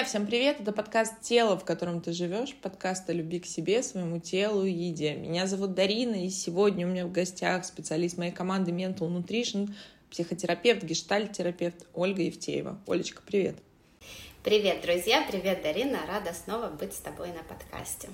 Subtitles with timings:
[0.00, 0.60] Друзья, всем привет!
[0.60, 4.70] Это подкаст «Тело, в котором ты живешь», подкаст о любви к себе, своему телу и
[4.70, 5.14] еде.
[5.14, 9.74] Меня зовут Дарина, и сегодня у меня в гостях специалист моей команды Mental Nutrition,
[10.10, 12.80] психотерапевт, гештальт-терапевт Ольга Евтеева.
[12.86, 13.56] Олечка, привет!
[14.42, 15.22] Привет, друзья!
[15.30, 15.98] Привет, Дарина!
[16.08, 18.08] Рада снова быть с тобой на подкасте.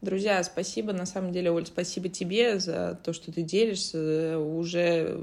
[0.00, 4.38] Друзья, спасибо, на самом деле, Оль, спасибо тебе за то, что ты делишься.
[4.38, 5.22] Уже,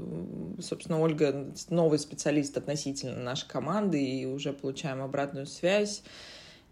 [0.60, 6.04] собственно, Ольга новый специалист относительно нашей команды, и уже получаем обратную связь.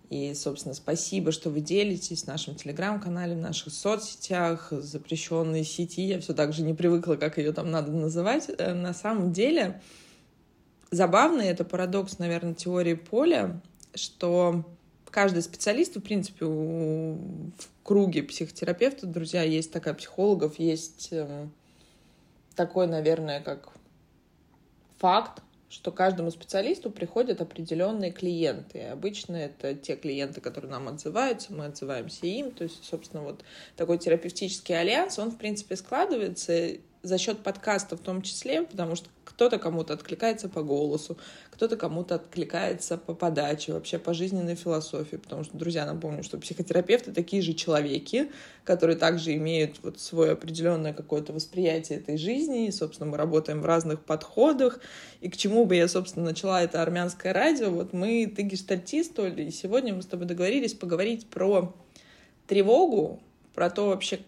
[0.08, 6.02] И, собственно, спасибо, что вы делитесь в нашем телеграм-канале, в наших соцсетях, запрещенной сети.
[6.02, 8.48] Я все так же не привыкла, как ее там надо называть.
[8.56, 9.82] Э, на самом деле,
[10.92, 13.60] забавно, это парадокс, наверное, теории поля,
[13.96, 14.64] что
[15.16, 21.54] каждый специалист, в принципе, в круге психотерапевтов, друзья, есть такая психологов, есть эм,
[22.54, 23.70] такой, наверное, как
[24.98, 28.82] факт, что каждому специалисту приходят определенные клиенты.
[28.82, 32.50] Обычно это те клиенты, которые нам отзываются, мы отзываемся им.
[32.50, 33.42] То есть, собственно, вот
[33.74, 36.72] такой терапевтический альянс, он, в принципе, складывается
[37.06, 41.16] за счет подкаста в том числе, потому что кто-то кому-то откликается по голосу,
[41.50, 47.12] кто-то кому-то откликается по подаче, вообще по жизненной философии, потому что, друзья, напомню, что психотерапевты
[47.12, 48.30] такие же человеки,
[48.64, 53.66] которые также имеют вот свое определенное какое-то восприятие этой жизни, и, собственно, мы работаем в
[53.66, 54.80] разных подходах,
[55.20, 59.44] и к чему бы я, собственно, начала это армянское радио, вот мы, ты гештальтист, Оля,
[59.44, 61.74] и сегодня мы с тобой договорились поговорить про
[62.46, 63.20] тревогу,
[63.54, 64.20] про то вообще,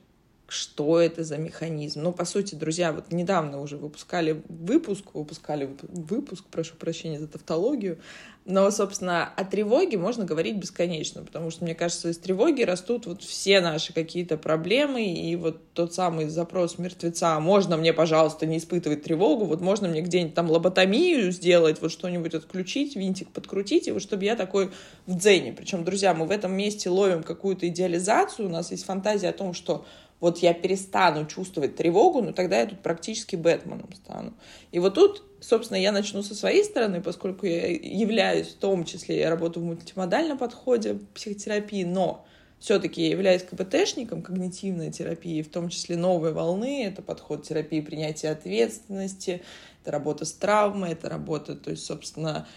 [0.49, 2.03] что это за механизм.
[2.03, 7.99] Ну, по сути, друзья, вот недавно уже выпускали выпуск, выпускали выпуск, прошу прощения за тавтологию,
[8.47, 13.23] но, собственно, о тревоге можно говорить бесконечно, потому что, мне кажется, из тревоги растут вот
[13.23, 19.03] все наши какие-то проблемы, и вот тот самый запрос мертвеца, можно мне, пожалуйста, не испытывать
[19.03, 24.01] тревогу, вот можно мне где-нибудь там лоботомию сделать, вот что-нибудь отключить, винтик подкрутить, и вот
[24.01, 24.71] чтобы я такой
[25.05, 25.53] в дзене.
[25.53, 29.53] Причем, друзья, мы в этом месте ловим какую-то идеализацию, у нас есть фантазия о том,
[29.53, 29.85] что
[30.21, 34.35] вот я перестану чувствовать тревогу, ну тогда я тут практически Бэтменом стану.
[34.73, 39.21] И вот тут, собственно, я начну со своей стороны, поскольку я являюсь, в том числе,
[39.21, 42.27] я работаю в мультимодальном подходе психотерапии, но
[42.59, 48.31] все-таки я являюсь КБТшником когнитивной терапии, в том числе новой волны, это подход терапии принятия
[48.31, 49.43] ответственности,
[49.83, 52.49] это работа с травмой, это работа, то есть, собственно,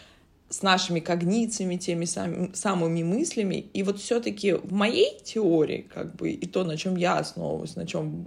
[0.51, 3.55] с нашими когнициями, теми сам, самыми мыслями.
[3.73, 7.87] И вот все-таки в моей теории, как бы, и то, на чем я основываюсь, на
[7.87, 8.25] чем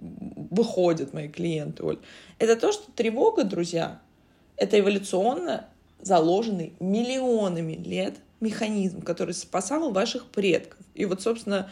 [0.51, 1.99] выходят мои клиенты, Оль,
[2.39, 4.01] это то, что тревога, друзья,
[4.57, 5.69] это эволюционно
[6.01, 10.81] заложенный миллионами лет механизм, который спасал ваших предков.
[10.95, 11.71] И вот, собственно,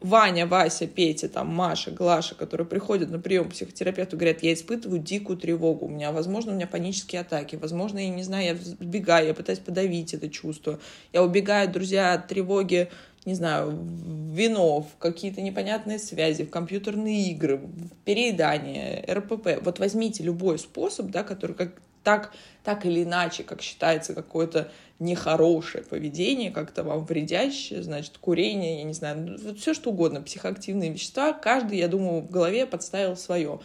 [0.00, 4.98] Ваня, Вася, Петя, там, Маша, Глаша, которые приходят на прием к психотерапевту, говорят, я испытываю
[4.98, 9.28] дикую тревогу, у меня, возможно, у меня панические атаки, возможно, я не знаю, я сбегаю,
[9.28, 10.80] я пытаюсь подавить это чувство,
[11.12, 12.88] я убегаю, друзья, от тревоги,
[13.26, 19.62] не знаю, в вино, в какие-то непонятные связи, в компьютерные игры, в переедание, РПП.
[19.62, 22.32] Вот возьмите любой способ, да, который как так,
[22.64, 28.92] так или иначе, как считается какое-то нехорошее поведение, как-то вам вредящее, значит, курение, я не
[28.92, 33.60] знаю, ну, вот все что угодно, психоактивные вещества, каждый, я думаю, в голове подставил свое.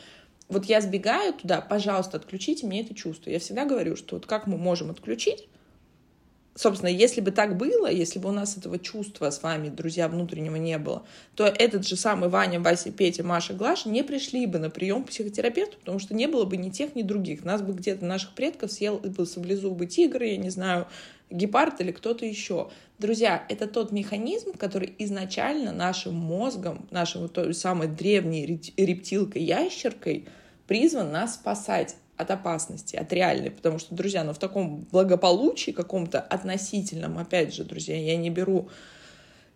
[0.47, 3.29] Вот я сбегаю туда, пожалуйста, отключите мне это чувство.
[3.29, 5.47] Я всегда говорю, что вот как мы можем отключить,
[6.55, 10.55] собственно, если бы так было, если бы у нас этого чувства с вами, друзья, внутреннего
[10.55, 11.03] не было,
[11.35, 15.09] то этот же самый Ваня, Вася, Петя, Маша, Глаша не пришли бы на прием к
[15.09, 17.43] психотерапевту, потому что не было бы ни тех, ни других.
[17.43, 20.87] Нас бы где-то наших предков съел бы саблезубый тигр, я не знаю,
[21.29, 22.69] гепард или кто-то еще.
[22.99, 28.45] Друзья, это тот механизм, который изначально нашим мозгом, нашим той самой древней
[28.77, 30.27] рептилкой-ящеркой
[30.67, 36.19] призван нас спасать от опасности, от реальной, потому что, друзья, ну в таком благополучии каком-то
[36.19, 38.69] относительном, опять же, друзья, я не беру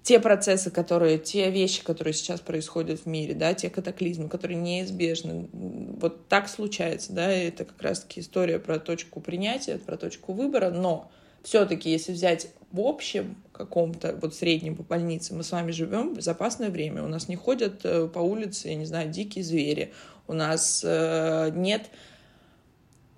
[0.01, 5.47] те процессы, которые, те вещи, которые сейчас происходят в мире, да, те катаклизмы, которые неизбежны.
[5.51, 11.11] Вот так случается, да, это как раз-таки история про точку принятия, про точку выбора, но
[11.43, 16.17] все-таки, если взять в общем каком-то, вот среднем по больнице, мы с вами живем в
[16.17, 19.93] безопасное время, у нас не ходят э, по улице, я не знаю, дикие звери,
[20.27, 21.89] у нас э, нет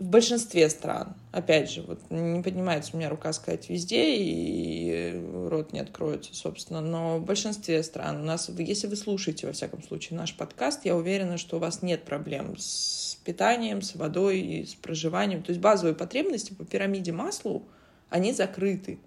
[0.01, 5.13] в большинстве стран, опять же, вот не поднимается у меня рука сказать везде, и
[5.47, 9.83] рот не откроется, собственно, но в большинстве стран у нас, если вы слушаете, во всяком
[9.83, 14.65] случае, наш подкаст, я уверена, что у вас нет проблем с питанием, с водой и
[14.65, 15.43] с проживанием.
[15.43, 17.61] То есть базовые потребности по пирамиде Маслоу,
[18.09, 18.97] они закрыты.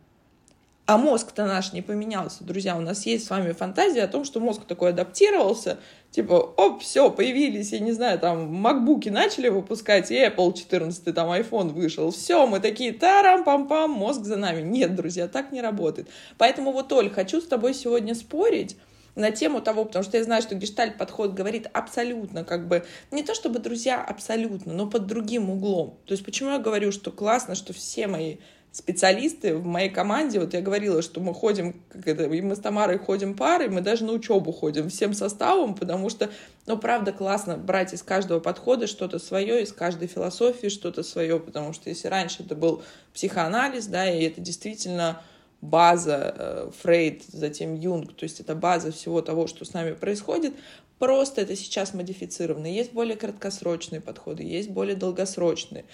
[0.86, 2.44] А мозг-то наш не поменялся.
[2.44, 5.78] Друзья, у нас есть с вами фантазия о том, что мозг такой адаптировался,
[6.10, 11.30] типа, оп, все, появились, я не знаю, там, макбуки начали выпускать, и Apple 14, там,
[11.30, 14.60] iPhone вышел, все, мы такие, тарам-пам-пам, мозг за нами.
[14.60, 16.08] Нет, друзья, так не работает.
[16.36, 18.76] Поэтому вот, Оль, хочу с тобой сегодня спорить,
[19.14, 23.34] на тему того, потому что я знаю, что гештальт-подход говорит абсолютно, как бы, не то
[23.34, 25.98] чтобы друзья абсолютно, но под другим углом.
[26.04, 28.36] То есть почему я говорю, что классно, что все мои
[28.74, 32.58] специалисты в моей команде, вот я говорила, что мы ходим, как это, и мы с
[32.58, 36.28] Тамарой ходим парой, мы даже на учебу ходим всем составом, потому что,
[36.66, 41.72] ну, правда, классно брать из каждого подхода что-то свое, из каждой философии что-то свое, потому
[41.72, 42.82] что если раньше это был
[43.12, 45.22] психоанализ, да, и это действительно
[45.60, 50.52] база э, Фрейд, затем Юнг, то есть это база всего того, что с нами происходит,
[50.98, 52.66] просто это сейчас модифицировано.
[52.66, 55.84] Есть более краткосрочные подходы, есть более долгосрочные.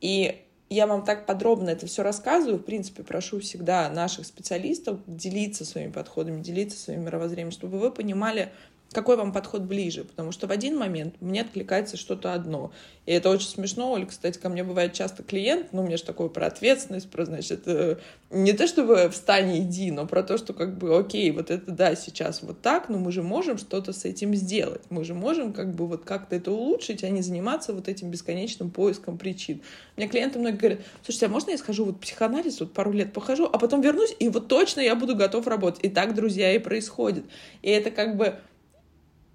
[0.00, 2.58] И я вам так подробно это все рассказываю.
[2.58, 8.52] В принципе, прошу всегда наших специалистов делиться своими подходами, делиться своим мировоззрением, чтобы вы понимали,
[8.92, 12.72] какой вам подход ближе, потому что в один момент мне откликается что-то одно.
[13.04, 16.28] И это очень смешно, Оль, кстати, ко мне бывает часто клиент, ну, мне же такое
[16.28, 17.96] про ответственность, про, значит, э,
[18.30, 21.70] не то чтобы встань и иди, но про то, что как бы, окей, вот это
[21.70, 25.52] да, сейчас вот так, но мы же можем что-то с этим сделать, мы же можем
[25.52, 29.60] как бы вот как-то это улучшить, а не заниматься вот этим бесконечным поиском причин.
[29.96, 33.48] Мне клиенты многие говорят, слушайте, а можно я схожу вот психоанализ, вот пару лет похожу,
[33.50, 35.84] а потом вернусь, и вот точно я буду готов работать.
[35.84, 37.24] И так, друзья, и происходит.
[37.62, 38.38] И это как бы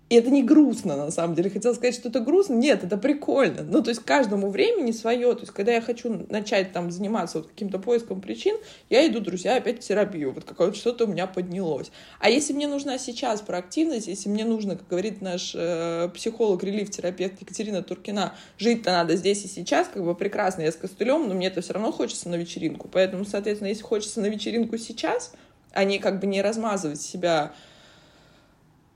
[0.10, 1.50] и это не грустно, на самом деле.
[1.50, 2.54] Хотела сказать, что это грустно.
[2.54, 3.64] Нет, это прикольно.
[3.64, 5.34] Ну, то есть каждому времени свое.
[5.34, 8.58] То есть когда я хочу начать там заниматься вот каким-то поиском причин,
[8.90, 10.32] я иду, друзья, опять в терапию.
[10.34, 11.92] Вот какое-то что-то у меня поднялось.
[12.20, 17.42] А если мне нужна сейчас проактивность, если мне нужно, как говорит наш э, психолог, релиф-терапевт
[17.42, 21.48] Екатерина Туркина, жить-то надо здесь и сейчас, как бы прекрасно, я с костылем, но мне
[21.48, 22.88] это все равно хочется на вечеринку.
[22.92, 25.34] Поэтому, соответственно, если хочется на вечеринку сейчас,
[25.72, 27.54] а не как бы не размазывать себя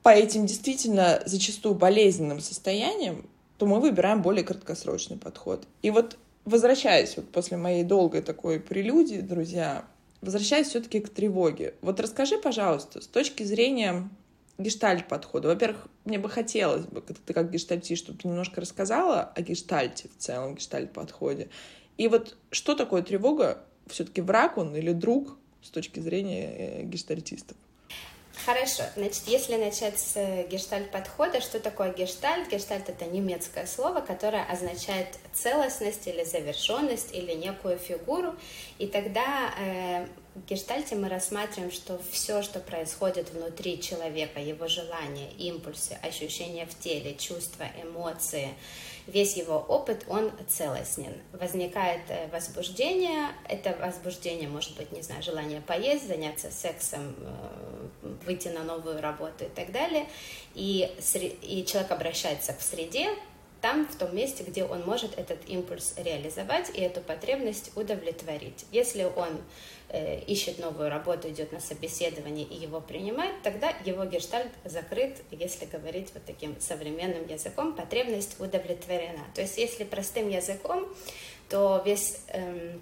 [0.07, 5.68] по этим действительно зачастую болезненным состояниям, то мы выбираем более краткосрочный подход.
[5.81, 9.83] И вот возвращаясь вот после моей долгой такой прелюдии, друзья,
[10.21, 11.74] возвращаясь все-таки к тревоге.
[11.81, 14.09] Вот расскажи, пожалуйста, с точки зрения
[14.57, 15.50] гештальт-подхода.
[15.50, 20.18] Во-первых, мне бы хотелось бы, ты как гештальтист, чтобы ты немножко рассказала о гештальте в
[20.18, 21.50] целом, гештальт-подходе.
[21.98, 23.62] И вот что такое тревога?
[23.88, 27.57] Все-таки враг он или друг с точки зрения э, гештальтистов?
[28.48, 32.48] Хорошо, значит, если начать с э, гештальт-подхода, что такое гештальт?
[32.50, 38.38] Гештальт— это немецкое слово, которое означает целостность или завершенность или некую фигуру,
[38.80, 45.31] и тогда э, в гештальте мы рассматриваем, что все, что происходит внутри человека, его желания,
[45.38, 48.50] импульсы, ощущения в теле, чувства, эмоции,
[49.07, 51.13] весь его опыт, он целостен.
[51.31, 58.50] Возникает э, возбуждение, это возбуждение может быть, не знаю, желание поесть, заняться сексом, э, выйти
[58.50, 60.07] на новую работу и так далее,
[60.54, 60.92] и,
[61.42, 63.10] и человек обращается к среде,
[63.62, 68.65] там, в том месте, где он может этот импульс реализовать и эту потребность удовлетворить.
[68.71, 69.42] Если он
[69.89, 75.65] э, ищет новую работу, идет на собеседование и его принимает, тогда его гештальт закрыт, если
[75.65, 79.25] говорить вот таким современным языком, потребность удовлетворена.
[79.33, 80.88] То есть, если простым языком,
[81.50, 82.19] то весь...
[82.27, 82.81] Эм,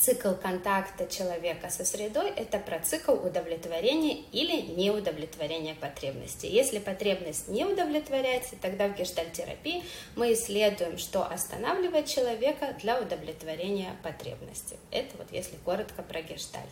[0.00, 6.46] цикл контакта человека со средой– это про цикл удовлетворения или неудовлетворения потребности.
[6.46, 9.84] Если потребность не удовлетворяется, тогда в гештальтерапии
[10.16, 14.78] мы исследуем, что останавливает человека для удовлетворения потребности.
[14.90, 16.70] Это вот если коротко про гештальт.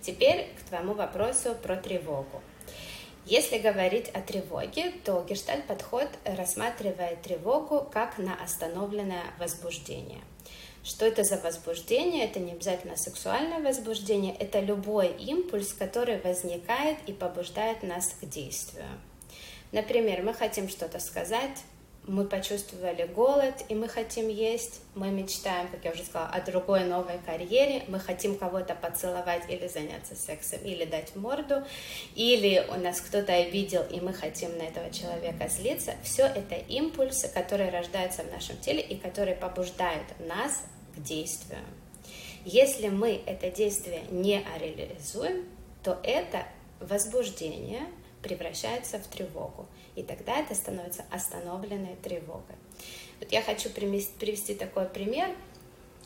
[0.00, 2.40] Теперь к твоему вопросу про тревогу.
[3.26, 10.20] Если говорить о тревоге, то гештальт-подход рассматривает тревогу как на остановленное возбуждение–
[10.88, 12.24] что это за возбуждение?
[12.24, 18.86] Это не обязательно сексуальное возбуждение, это любой импульс, который возникает и побуждает нас к действию.
[19.70, 21.58] Например, мы хотим что-то сказать,
[22.06, 26.84] мы почувствовали голод, и мы хотим есть, мы мечтаем, как я уже сказала, о другой
[26.84, 31.62] новой карьере, мы хотим кого-то поцеловать или заняться сексом, или дать морду,
[32.14, 35.96] или у нас кто-то обидел, и мы хотим на этого человека злиться.
[36.02, 40.62] Все это импульсы, которые рождаются в нашем теле и которые побуждают нас
[40.98, 41.60] к действию.
[42.44, 45.46] Если мы это действие не реализуем,
[45.82, 46.46] то это
[46.80, 47.86] возбуждение
[48.22, 49.66] превращается в тревогу.
[49.96, 52.56] И тогда это становится остановленной тревогой.
[53.20, 55.30] Вот я хочу привести такой пример.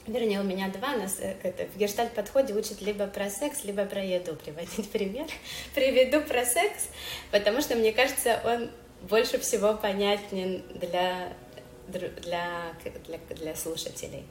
[0.07, 0.97] Вернее, у меня два.
[0.97, 5.27] Нас э, это, в гештальт-подходе учат либо про секс, либо про еду приводить пример.
[5.75, 6.89] Приведу про секс,
[7.31, 8.71] потому что, мне кажется, он
[9.09, 11.33] больше всего понятен для,
[11.89, 12.09] для,
[13.07, 14.25] для, для слушателей.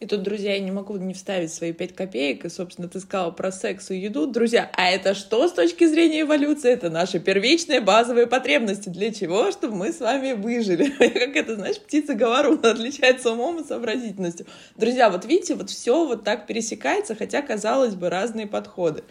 [0.00, 2.44] И тут, друзья, я не могу не вставить свои пять копеек.
[2.44, 4.26] И, собственно, ты сказала про секс и еду.
[4.26, 6.72] Друзья, а это что с точки зрения эволюции?
[6.72, 8.88] Это наши первичные базовые потребности.
[8.88, 9.50] Для чего?
[9.52, 10.90] Чтобы мы с вами выжили.
[10.98, 14.46] Как это, знаешь, птица говорун отличается умом и сообразительностью.
[14.76, 19.04] Друзья, вот видите, вот все вот так пересекается, хотя, казалось бы, разные подходы.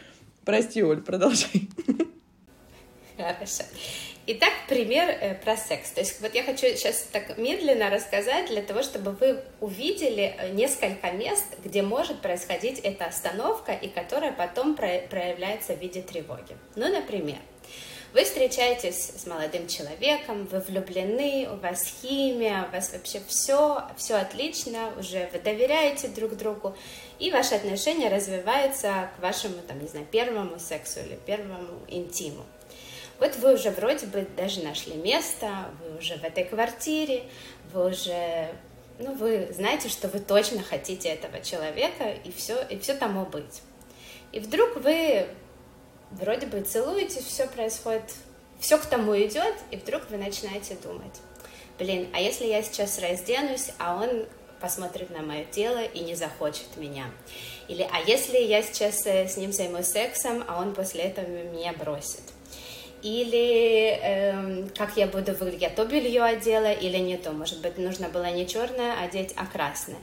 [0.43, 1.69] Прости, Оль, продолжай.
[3.17, 3.63] Хорошо.
[4.25, 5.91] Итак, пример э, про секс.
[5.91, 10.51] То есть вот я хочу сейчас так медленно рассказать для того, чтобы вы увидели э,
[10.51, 16.55] несколько мест, где может происходить эта остановка и которая потом проявляется в виде тревоги.
[16.77, 17.39] Ну, например,
[18.13, 24.15] вы встречаетесь с молодым человеком, вы влюблены, у вас химия, у вас вообще все, все
[24.15, 26.77] отлично, уже вы доверяете друг другу,
[27.19, 32.45] и ваши отношения развиваются к вашему, там, не знаю, первому сексу или первому интиму.
[33.23, 37.23] Вот вы уже вроде бы даже нашли место, вы уже в этой квартире,
[37.71, 38.49] вы уже,
[38.99, 43.61] ну, вы знаете, что вы точно хотите этого человека, и все, и все тому быть.
[44.33, 45.25] И вдруг вы
[46.11, 48.13] вроде бы целуете, все происходит,
[48.59, 51.21] все к тому идет, и вдруг вы начинаете думать,
[51.79, 54.25] блин, а если я сейчас разденусь, а он
[54.59, 57.05] посмотрит на мое тело и не захочет меня.
[57.69, 61.71] Или, а если я сейчас э, с ним займусь сексом, а он после этого меня
[61.71, 62.32] бросит
[63.03, 67.77] или э, как я буду выглядеть, я то белье одела или не то, может быть,
[67.77, 70.00] нужно было не черное одеть, а красное.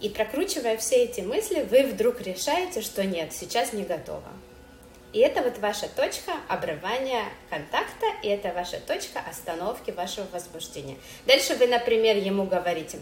[0.00, 4.32] И прокручивая все эти мысли, вы вдруг решаете, что нет, сейчас не готова.
[5.12, 10.96] И это вот ваша точка обрывания контакта, и это ваша точка остановки вашего возбуждения.
[11.26, 12.98] Дальше вы, например, ему говорите,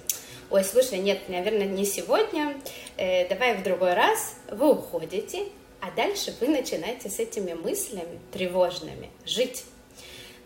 [0.51, 2.55] ой, слушай, нет, наверное, не сегодня,
[2.97, 5.47] э, давай в другой раз, вы уходите,
[5.81, 9.65] а дальше вы начинаете с этими мыслями тревожными жить.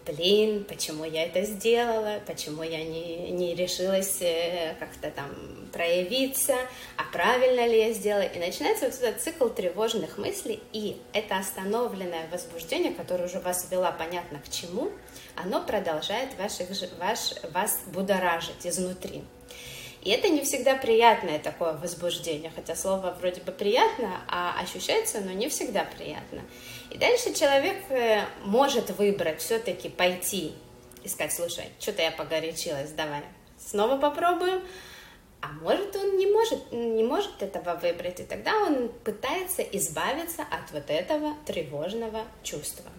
[0.07, 5.31] Блин, почему я это сделала, почему я не, не решилась э, как-то там
[5.73, 6.57] проявиться,
[6.97, 8.23] а правильно ли я сделала.
[8.23, 13.93] И начинается вот этот цикл тревожных мыслей, и это остановленное возбуждение, которое уже вас вела
[13.93, 14.91] понятно к чему,
[15.37, 16.69] оно продолжает ваших,
[16.99, 19.23] ваш, вас будоражить изнутри.
[20.03, 25.33] И это не всегда приятное такое возбуждение, хотя слово вроде бы приятно, а ощущается оно
[25.33, 26.41] не всегда приятно.
[26.91, 30.55] И дальше человек э, может выбрать все-таки пойти
[31.05, 33.23] и сказать, слушай, что-то я погорячилась, давай
[33.59, 34.63] снова попробуем.
[35.43, 40.71] А может он не может, не может этого выбрать, и тогда он пытается избавиться от
[40.73, 42.91] вот этого тревожного чувства.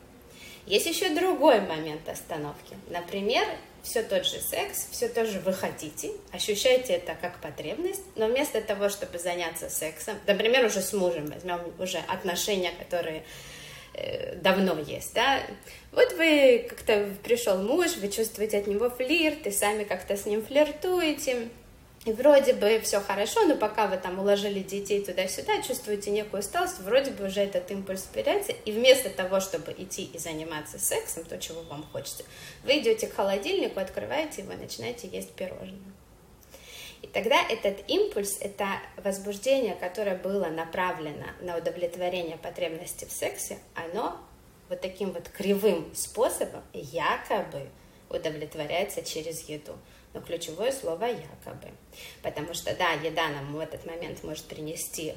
[0.66, 2.76] Есть еще другой момент остановки.
[2.90, 3.46] Например,
[3.84, 8.62] все тот же секс, все то же вы хотите, ощущаете это как потребность, но вместо
[8.62, 13.24] того, чтобы заняться сексом, например, уже с мужем, возьмем уже отношения, которые
[13.94, 15.42] э, давно есть, да,
[15.92, 20.46] вот вы как-то пришел муж, вы чувствуете от него флирт, и сами как-то с ним
[20.46, 21.50] флиртуете,
[22.04, 26.80] и вроде бы все хорошо, но пока вы там уложили детей туда-сюда, чувствуете некую усталость,
[26.80, 31.38] вроде бы уже этот импульс появляется, и вместо того, чтобы идти и заниматься сексом, то,
[31.38, 32.24] чего вам хочется,
[32.64, 35.78] вы идете к холодильнику, открываете его, начинаете есть пирожное.
[37.04, 38.66] И тогда этот импульс, это
[38.98, 44.18] возбуждение, которое было направлено на удовлетворение потребности в сексе, оно
[44.70, 47.70] вот таким вот кривым способом якобы
[48.10, 49.76] удовлетворяется через еду
[50.14, 51.72] но ключевое слово якобы.
[52.22, 55.16] Потому что, да, еда нам в этот момент может принести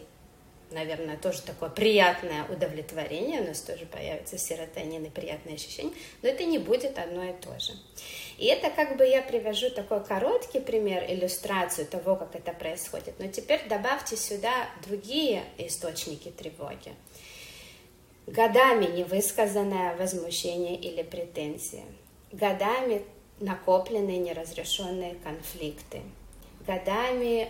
[0.75, 6.45] наверное, тоже такое приятное удовлетворение, у нас тоже появится серотонин и приятное ощущение, но это
[6.45, 7.73] не будет одно и то же.
[8.37, 13.15] И это как бы я привожу такой короткий пример, иллюстрацию того, как это происходит.
[13.19, 16.93] Но теперь добавьте сюда другие источники тревоги.
[18.27, 21.85] Годами невысказанное возмущение или претензия.
[22.33, 23.05] Годами
[23.45, 26.03] накопленные неразрешенные конфликты,
[26.67, 27.49] годами э,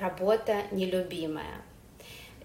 [0.00, 1.62] работа нелюбимая,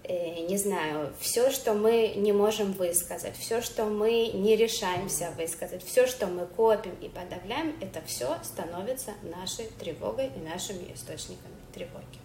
[0.04, 5.84] э, не знаю, все, что мы не можем высказать, все, что мы не решаемся высказать,
[5.84, 12.18] все, что мы копим и подавляем, это все становится нашей тревогой и нашими источниками тревоги.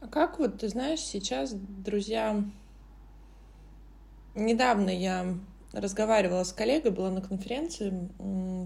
[0.00, 2.42] А как вот, ты знаешь, сейчас, друзья,
[4.34, 5.34] недавно я
[5.72, 8.08] разговаривала с коллегой, была на конференции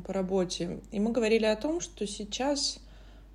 [0.07, 2.79] по работе, и мы говорили о том, что сейчас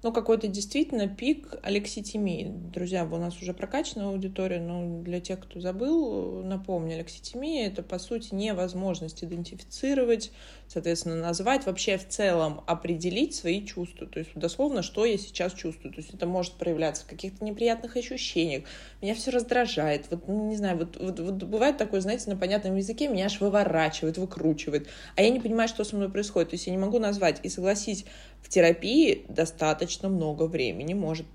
[0.02, 2.54] ну, какой-то действительно пик алекситимии.
[2.74, 8.00] Друзья, у нас уже прокачана аудитория, но для тех, кто забыл, напомню, алекситимия— это, по
[8.00, 10.32] сути, невозможность идентифицировать,
[10.68, 14.08] соответственно, назвать, вообще в целом определить свои чувства.
[14.08, 15.94] То есть, дословно, что я сейчас чувствую.
[15.94, 18.64] То есть, это может проявляться в каких-то неприятных ощущениях.
[19.02, 20.06] Меня все раздражает.
[20.12, 23.42] Вот, ну, не знаю, вот, вот, вот бывает такое, знаете, на понятном языке меня аж
[23.42, 24.88] выворачивает, выкручивает.
[25.18, 26.52] А я не понимаю, что со мной происходит.
[26.52, 27.42] То есть, я не могу назвать.
[27.44, 28.06] И согласись,
[28.42, 31.26] в терапии достаточно много времени может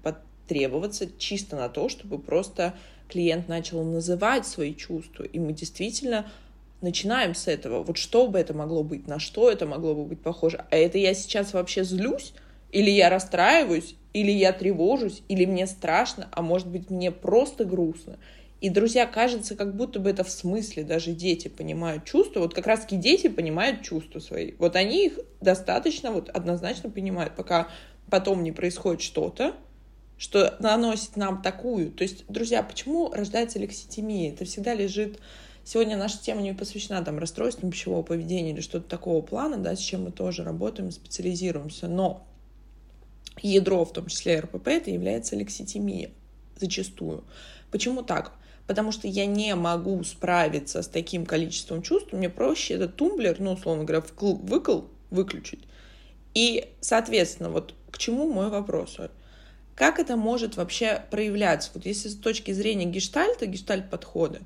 [0.49, 2.75] требоваться чисто на то, чтобы просто
[3.09, 6.27] клиент начал называть свои чувства, и мы действительно
[6.81, 7.83] начинаем с этого.
[7.83, 10.65] Вот что бы это могло быть, на что это могло бы быть похоже.
[10.71, 12.35] А это я сейчас вообще злюсь,
[12.73, 18.19] или я расстраиваюсь, или я тревожусь, или мне страшно, а может быть мне просто грустно.
[18.65, 22.41] И, друзья, кажется, как будто бы это в смысле, даже дети понимают чувства.
[22.41, 24.53] Вот как раз-таки дети понимают чувства свои.
[24.59, 27.69] Вот они их достаточно, вот однозначно понимают, пока
[28.09, 29.55] потом не происходит что-то,
[30.17, 31.91] что наносит нам такую.
[31.91, 34.33] То есть, друзья, почему рождается лекситимия?
[34.33, 35.19] Это всегда лежит
[35.63, 39.79] Сегодня наша тема не посвящена там расстройствам пищевого поведения или что-то такого плана, да, с
[39.79, 42.27] чем мы тоже работаем, специализируемся, но
[43.43, 46.11] ядро, в том числе РПП, это является лекситимия
[46.59, 47.25] зачастую.
[47.71, 48.33] Почему так?
[48.67, 53.53] Потому что я не могу справиться с таким количеством чувств, мне проще этот тумблер, ну,
[53.53, 55.65] условно говоря, вкл, выкл выключить.
[56.35, 58.99] И, соответственно, вот к чему мой вопрос?
[59.75, 61.71] Как это может вообще проявляться?
[61.75, 64.41] Вот если с точки зрения гештальта, гештальт-подхода,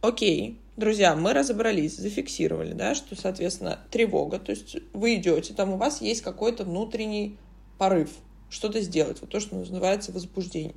[0.00, 5.76] окей, друзья, мы разобрались, зафиксировали, да, что, соответственно, тревога, то есть вы идете, там у
[5.76, 7.36] вас есть какой-то внутренний
[7.78, 8.10] порыв,
[8.48, 10.74] что-то сделать, вот то, что называется возбуждение.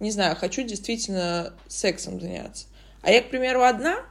[0.00, 2.66] Не знаю, хочу действительно сексом заняться.
[3.02, 4.04] А я, к примеру, одна,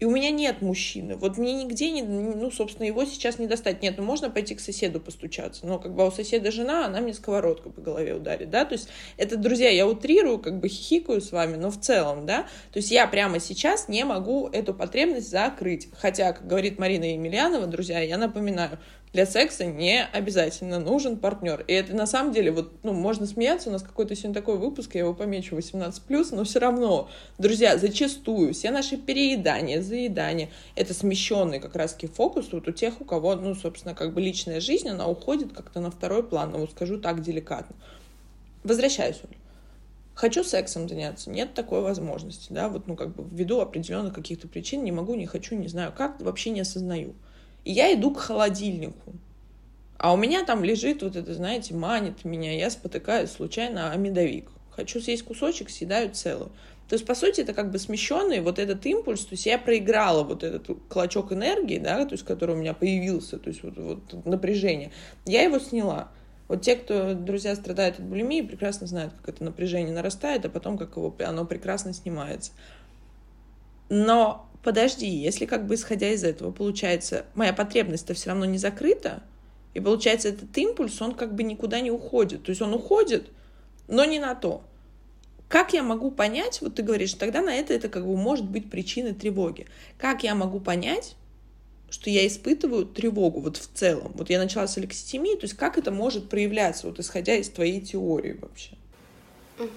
[0.00, 1.16] и у меня нет мужчины.
[1.16, 3.82] Вот мне нигде не, ну, собственно, его сейчас не достать.
[3.82, 5.66] Нет, ну можно пойти к соседу постучаться.
[5.66, 8.64] Но как бы у соседа жена, она мне сковородку по голове ударит, да.
[8.64, 12.42] То есть это, друзья, я утрирую, как бы хихикаю с вами, но в целом, да.
[12.72, 15.88] То есть я прямо сейчас не могу эту потребность закрыть.
[15.98, 18.78] Хотя, как говорит Марина Емельянова, друзья, я напоминаю,
[19.12, 21.64] для секса не обязательно нужен партнер.
[21.66, 24.94] И это на самом деле, вот, ну, можно смеяться, у нас какой-то сегодня такой выпуск,
[24.94, 31.60] я его помечу 18+, но все равно, друзья, зачастую все наши переедания, заедания, это смещенный
[31.60, 35.06] как раз-таки фокус вот у тех, у кого, ну, собственно, как бы личная жизнь, она
[35.06, 37.74] уходит как-то на второй план, ну, вот скажу так деликатно.
[38.64, 39.20] Возвращаюсь.
[40.14, 44.82] Хочу сексом заняться, нет такой возможности, да, вот, ну, как бы ввиду определенных каких-то причин
[44.82, 47.14] не могу, не хочу, не знаю как, вообще не осознаю.
[47.68, 49.12] И я иду к холодильнику.
[49.98, 52.56] А у меня там лежит вот это, знаете, манит меня.
[52.56, 54.48] Я спотыкаюсь случайно о медовик.
[54.70, 56.50] Хочу съесть кусочек, съедаю целую.
[56.88, 60.24] То есть, по сути, это как бы смещенный вот этот импульс, то есть я проиграла
[60.24, 64.24] вот этот клочок энергии, да, то есть, который у меня появился, то есть вот, вот
[64.24, 64.90] напряжение,
[65.26, 66.08] я его сняла.
[66.48, 70.78] Вот те, кто, друзья, страдают от булимии, прекрасно знают, как это напряжение нарастает, а потом
[70.78, 72.52] как его, оно прекрасно снимается.
[73.90, 79.22] Но подожди, если как бы исходя из этого, получается, моя потребность-то все равно не закрыта,
[79.74, 82.44] и получается этот импульс, он как бы никуда не уходит.
[82.44, 83.28] То есть он уходит,
[83.86, 84.62] но не на то.
[85.48, 88.70] Как я могу понять, вот ты говоришь, тогда на это это как бы может быть
[88.70, 89.66] причиной тревоги.
[89.96, 91.16] Как я могу понять,
[91.90, 94.12] что я испытываю тревогу вот в целом?
[94.14, 97.80] Вот я начала с алекситимии, то есть как это может проявляться, вот исходя из твоей
[97.80, 98.72] теории вообще?
[99.58, 99.68] Угу.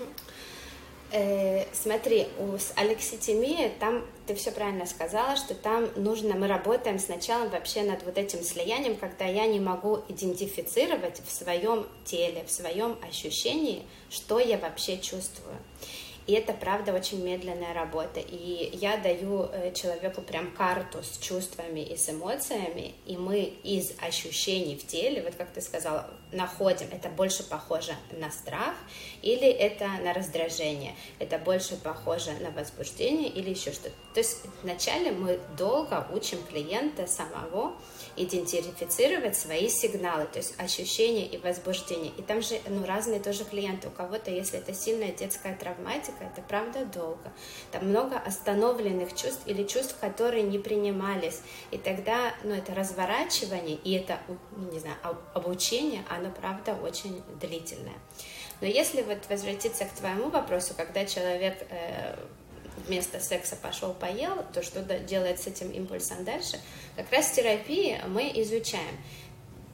[1.13, 6.99] Э, смотри, у, с алекситимией там ты все правильно сказала, что там нужно, мы работаем
[6.99, 12.51] сначала вообще над вот этим слиянием, когда я не могу идентифицировать в своем теле, в
[12.51, 15.57] своем ощущении, что я вообще чувствую.
[16.27, 18.19] И это, правда, очень медленная работа.
[18.19, 23.93] И я даю э, человеку прям карту с чувствами и с эмоциями, и мы из
[23.99, 28.75] ощущений в теле, вот как ты сказала, находим, это больше похоже на страх
[29.21, 33.95] или это на раздражение, это больше похоже на возбуждение или еще что-то.
[34.13, 37.73] То есть вначале мы долго учим клиента самого
[38.15, 42.11] идентифицировать свои сигналы, то есть ощущения и возбуждение.
[42.17, 43.87] И там же ну, разные тоже клиенты.
[43.87, 47.31] У кого-то, если это сильная детская травматика, это правда долго.
[47.71, 51.41] Там много остановленных чувств или чувств, которые не принимались.
[51.71, 54.19] И тогда ну, это разворачивание и это,
[54.55, 54.97] ну, не знаю,
[55.33, 57.97] обучение, оно правда очень длительное.
[58.61, 62.15] Но если вот возвратиться к твоему вопросу, когда человек э,
[62.87, 66.59] вместо секса пошел поел, то что делает с этим импульсом дальше,
[66.95, 68.97] как раз в терапии мы изучаем.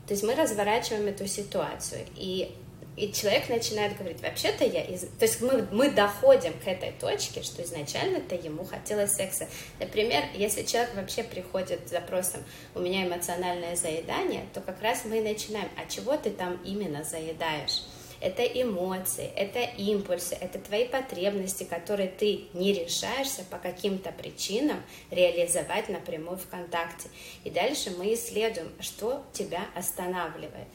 [0.07, 2.05] То есть мы разворачиваем эту ситуацию.
[2.15, 2.55] И
[2.97, 4.83] и человек начинает говорить, вообще-то я...
[4.83, 5.01] Из...
[5.01, 9.47] То есть мы, мы доходим к этой точке, что изначально-то ему хотелось секса.
[9.79, 15.21] Например, если человек вообще приходит с запросом «у меня эмоциональное заедание», то как раз мы
[15.21, 17.83] начинаем «а чего ты там именно заедаешь?»
[18.19, 25.89] Это эмоции, это импульсы, это твои потребности, которые ты не решаешься по каким-то причинам реализовать
[25.89, 27.09] напрямую в контакте.
[27.43, 30.67] И дальше мы исследуем, что тебя останавливает.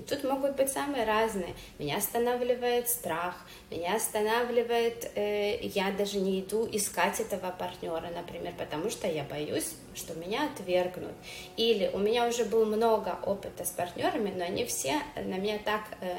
[0.00, 1.54] И тут могут быть самые разные.
[1.78, 3.34] Меня останавливает страх,
[3.70, 9.74] меня останавливает, э, я даже не иду искать этого партнера, например, потому что я боюсь,
[9.94, 11.12] что меня отвергнут.
[11.58, 15.82] Или у меня уже было много опыта с партнерами, но они все на меня так,
[16.00, 16.16] э,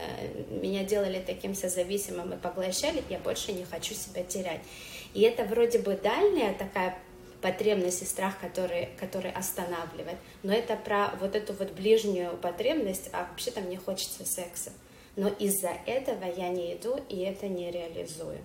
[0.52, 4.62] меня делали таким созависимым и поглощали, я больше не хочу себя терять.
[5.16, 7.00] И это вроде бы дальняя такая
[7.42, 10.18] потребность и страх, который, который останавливает.
[10.44, 14.72] Но это про вот эту вот ближнюю потребность, а вообще-то мне хочется секса.
[15.16, 18.40] Но из-за этого я не иду и это не реализую.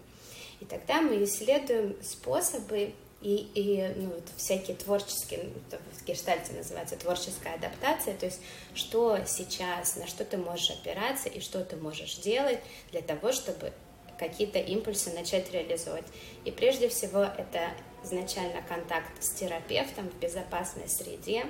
[0.60, 5.50] И тогда мы исследуем способы и, и ну, вот всякие творческие,
[5.92, 8.40] в гештальте называется творческая адаптация, то есть
[8.74, 12.60] что сейчас, на что ты можешь опираться и что ты можешь делать
[12.92, 13.72] для того, чтобы
[14.18, 16.04] какие-то импульсы начать реализовать.
[16.44, 17.70] И прежде всего это
[18.06, 21.46] изначально контакт с терапевтом в безопасной среде.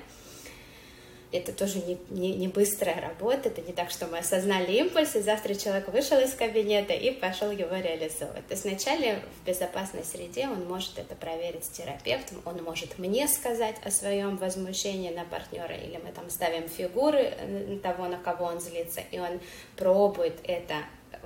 [1.32, 5.20] Это тоже не, не, не быстрая работа, это не так, что мы осознали импульс, и
[5.20, 8.46] завтра человек вышел из кабинета и пошел его реализовывать.
[8.46, 13.26] То есть вначале в безопасной среде он может это проверить с терапевтом, он может мне
[13.26, 18.46] сказать о своем возмущении на партнера, или мы там ставим фигуры э, того, на кого
[18.46, 19.40] он злится, и он
[19.76, 20.76] пробует это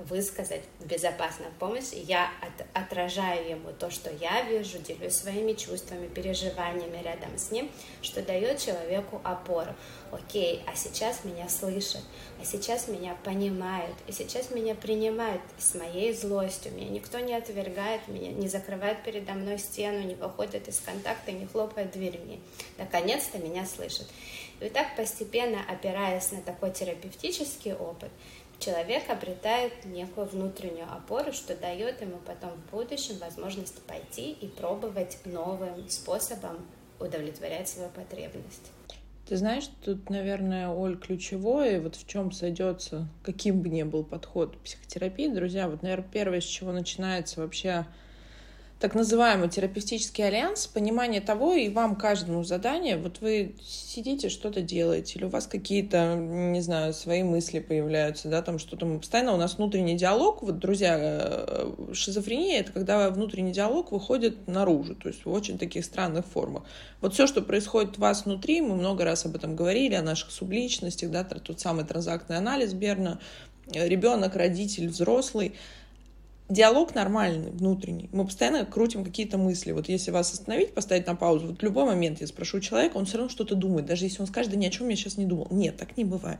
[0.09, 1.91] высказать безопасную помощь.
[1.93, 7.69] Я от, отражаю ему то, что я вижу, делюсь своими чувствами, переживаниями рядом с ним,
[8.01, 9.73] что дает человеку опору.
[10.11, 12.01] Окей, а сейчас меня слышат,
[12.41, 16.73] а сейчас меня понимают, и сейчас меня принимают с моей злостью.
[16.73, 21.45] Меня никто не отвергает, меня не закрывает передо мной стену, не выходит из контакта, не
[21.45, 22.41] хлопает дверьми.
[22.77, 24.07] Наконец-то меня слышат.
[24.61, 28.11] И так постепенно, опираясь на такой терапевтический опыт,
[28.61, 35.17] человек обретает некую внутреннюю опору, что дает ему потом в будущем возможность пойти и пробовать
[35.25, 36.57] новым способом
[36.99, 38.71] удовлетворять свою потребность.
[39.27, 44.57] Ты знаешь, тут, наверное, Оль, ключевое, вот в чем сойдется, каким бы ни был подход
[44.57, 47.85] психотерапии, друзья, вот, наверное, первое, с чего начинается вообще
[48.81, 55.19] так называемый терапевтический альянс, понимание того, и вам каждому задание, вот вы сидите, что-то делаете,
[55.19, 59.57] или у вас какие-то, не знаю, свои мысли появляются, да, там что-то, постоянно у нас
[59.57, 65.29] внутренний диалог, вот, друзья, э, шизофрения— это когда внутренний диалог выходит наружу, то есть в
[65.31, 66.63] очень таких странных формах.
[67.01, 70.31] Вот все, что происходит у вас внутри, мы много раз об этом говорили, о наших
[70.31, 73.19] субличностях, да, тот самый транзактный анализ Берна,
[73.71, 75.53] ребенок, родитель, взрослый—
[76.51, 78.09] диалог нормальный, внутренний.
[78.11, 79.71] Мы постоянно крутим какие-то мысли.
[79.71, 83.05] Вот если вас остановить, поставить на паузу, вот в любой момент я спрошу человека, он
[83.05, 85.25] все равно что-то думает, даже если он скажет, да ни о чем я сейчас не
[85.25, 85.47] думал.
[85.49, 86.39] Нет, так не бывает.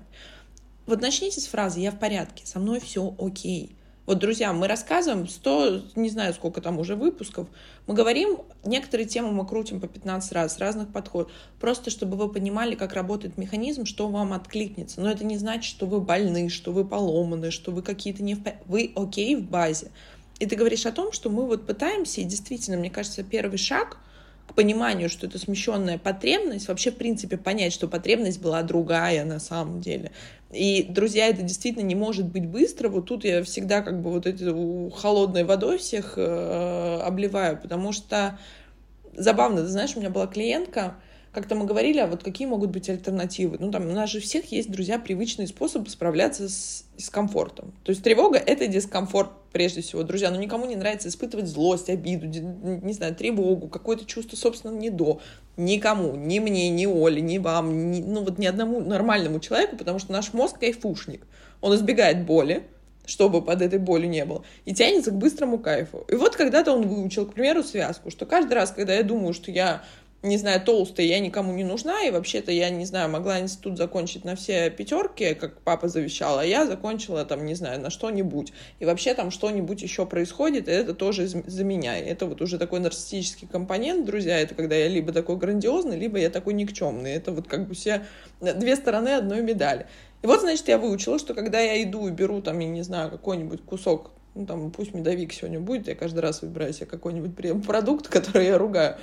[0.86, 3.76] Вот начните с фразы «я в порядке», «со мной все окей».
[4.12, 7.47] Вот, друзья, мы рассказываем 100, не знаю, сколько там уже выпусков,
[7.88, 12.76] мы говорим, некоторые темы мы крутим по 15 раз, разных подходов, просто чтобы вы понимали,
[12.76, 15.00] как работает механизм, что вам откликнется.
[15.00, 18.43] Но это не значит, что вы больны, что вы поломаны, что вы какие-то не в
[18.65, 19.91] Вы окей в базе.
[20.39, 23.97] И ты говоришь о том, что мы вот пытаемся, и действительно, мне кажется, первый шаг—
[24.53, 29.81] пониманию, что это смещенная потребность, вообще, в принципе, понять, что потребность была другая на самом
[29.81, 30.11] деле.
[30.51, 32.89] И, друзья, это действительно не может быть быстро.
[32.89, 38.37] Вот тут я всегда как бы вот эту холодной водой всех э, обливаю, потому что
[39.15, 40.95] забавно, ты знаешь, у меня была клиентка,
[41.34, 43.58] как-то мы говорили, а вот какие могут быть альтернативы?
[43.60, 47.74] Ну, там, у нас же всех есть, друзья, привычные способы справляться с дискомфортом.
[47.84, 50.30] То есть тревога— это дискомфорт прежде всего, друзья.
[50.30, 55.22] Но никому не нравится испытывать злость, обиду, не знаю, тревогу, какое-то чувство, собственно, не до.
[55.56, 60.00] Никому, ни мне, ни Оле, ни вам, ни, ну вот ни одному нормальному человеку, потому
[60.00, 61.26] что наш мозг кайфушник.
[61.62, 62.63] Он избегает боли,
[63.06, 66.06] чтобы под этой болью не было, и тянется к быстрому кайфу.
[66.08, 69.52] И вот когда-то он выучил, к примеру, связку, что каждый раз, когда я думаю, что
[69.52, 69.84] я
[70.23, 74.23] не знаю, толстая, я никому не нужна, и вообще-то я, не знаю, могла институт закончить
[74.23, 78.53] на все пятерки, как папа завещал, а я закончила там, не знаю, на что-нибудь.
[78.79, 81.97] И вообще там что-нибудь еще происходит, и это тоже за меня.
[81.97, 86.19] И это вот уже такой нарциссический компонент, друзья, это когда я либо такой грандиозный, либо
[86.19, 87.13] я такой никчемный.
[87.13, 88.05] Это вот как бы все
[88.39, 89.88] две стороны одной медали.
[90.21, 93.10] И вот, значит, я выучила, что когда я иду и беру там, я не знаю,
[93.10, 98.07] какой-нибудь кусок ну, там, пусть медовик сегодня будет, я каждый раз выбираю себе какой-нибудь продукт,
[98.10, 98.97] который я ругаю,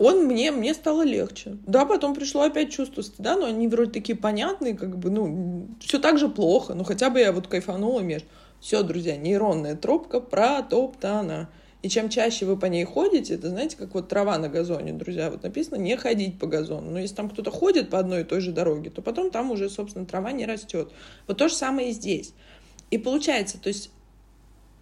[0.00, 1.58] он мне, мне стало легче.
[1.66, 5.98] Да, потом пришло опять чувство стыда, но они вроде такие понятные, как бы, ну, все
[5.98, 8.26] так же плохо, но хотя бы я вот кайфанула между.
[8.60, 11.50] Все, друзья, нейронная тропка протоптана.
[11.82, 15.30] И чем чаще вы по ней ходите, это, знаете, как вот трава на газоне, друзья,
[15.30, 16.90] вот написано не ходить по газону.
[16.90, 19.68] Но если там кто-то ходит по одной и той же дороге, то потом там уже,
[19.68, 20.92] собственно, трава не растет.
[21.26, 22.32] Вот то же самое и здесь.
[22.90, 23.90] И получается, то есть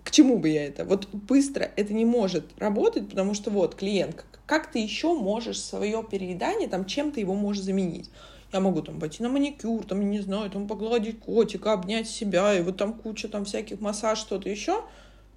[0.09, 0.87] к чему бы я это?
[0.87, 6.03] Вот быстро это не может работать, потому что вот клиент, как ты еще можешь свое
[6.03, 8.09] переедание, там, чем ты его можешь заменить?
[8.51, 12.63] Я могу там пойти на маникюр, там, не знаю, там погладить котика, обнять себя, и
[12.63, 14.83] вот там куча там всяких массаж, что-то еще.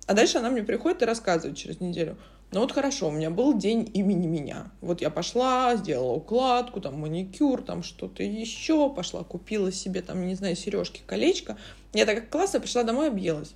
[0.08, 2.18] А дальше она мне приходит и рассказывает через неделю.
[2.54, 4.72] Ну вот хорошо, у меня был день имени меня.
[4.80, 10.36] Вот я пошла, сделала укладку, там маникюр, там что-то еще, пошла, купила себе там, не
[10.36, 11.58] знаю, сережки, колечко.
[11.92, 13.54] Я так как классно пришла домой, объелась.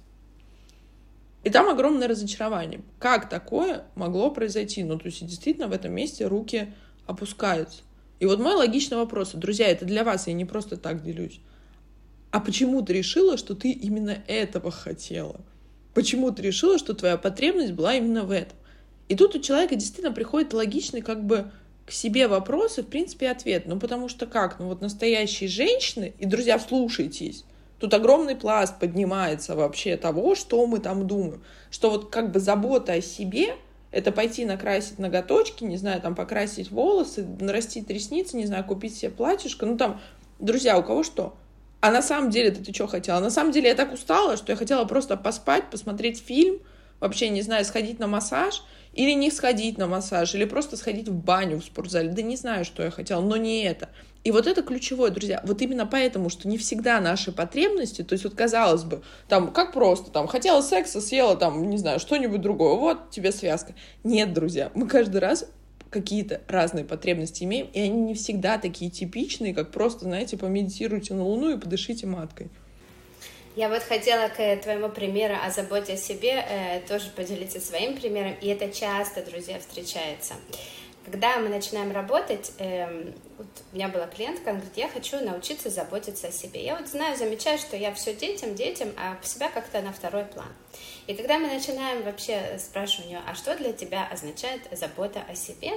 [1.46, 2.82] И там огромное разочарование.
[2.98, 4.84] Как такое могло произойти?
[4.84, 6.74] Ну, то есть, действительно, в этом месте руки
[7.06, 7.84] опускаются.
[8.20, 11.40] И вот мой логичный вопрос, друзья, это для вас, я не просто так делюсь.
[12.32, 15.40] А почему ты решила, что ты именно этого хотела?
[15.94, 18.58] Почему ты решила, что твоя потребность была именно в этом?
[19.08, 21.52] И тут у человека действительно приходит логичный как бы
[21.86, 23.68] к себе вопрос и, в принципе, ответ.
[23.68, 24.58] Ну, потому что как?
[24.58, 27.46] Ну, вот настоящие женщины, и, друзья, слушайтесь,
[27.80, 31.44] Тут огромный пласт поднимается вообще того, что мы там думаем.
[31.70, 33.56] Что вот как бы забота о себе—
[33.92, 39.12] это пойти накрасить ноготочки, не знаю, там покрасить волосы, нарастить ресницы, не знаю, купить себе
[39.12, 39.66] платьишко.
[39.66, 40.02] Ну там,
[40.40, 41.36] друзья, у кого что?
[41.80, 43.20] А на самом деле ты, ты что хотела?
[43.20, 46.60] На самом деле я так устала, что я хотела просто поспать, посмотреть фильм,
[47.00, 51.14] вообще, не знаю, сходить на массаж, или не сходить на массаж, или просто сходить в
[51.14, 52.10] баню в спортзале.
[52.10, 53.90] Да не знаю, что я хотела, но не это.
[54.24, 55.42] И вот это ключевое, друзья.
[55.46, 59.72] Вот именно поэтому, что не всегда наши потребности, то есть вот казалось бы, там, как
[59.72, 63.76] просто, там, хотела секса, съела, там, не знаю, что-нибудь другое, вот тебе связка.
[64.04, 65.46] Нет, друзья, мы каждый раз
[65.92, 71.24] какие-то разные потребности имеем, и они не всегда такие типичные, как просто, знаете, помедитируйте на
[71.24, 72.50] Луну и подышите маткой.
[73.56, 78.36] Я вот хотела к твоему примеру о заботе о себе э, тоже поделиться своим примером,
[78.42, 80.34] и это часто, друзья, встречается.
[81.06, 85.70] Когда мы начинаем работать, э, вот у меня была клиентка, она говорит, я хочу научиться
[85.70, 86.66] заботиться о себе.
[86.66, 90.52] Я вот знаю, замечаю, что я все детям, детям, а себя как-то на второй план.
[91.08, 95.36] И когда мы начинаем вообще спрашивать у нее, а что для тебя означает забота о
[95.36, 95.72] себе,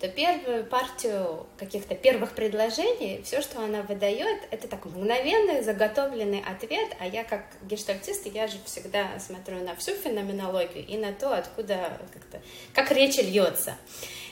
[0.00, 6.96] то первую партию каких-то первых предложений, все, что она выдает, это такой мгновенный заготовленный ответ,
[7.00, 11.98] а я как гештальтист, я же всегда смотрю на всю феноменологию и на то, откуда
[12.12, 12.40] как-то,
[12.74, 13.76] как речь льется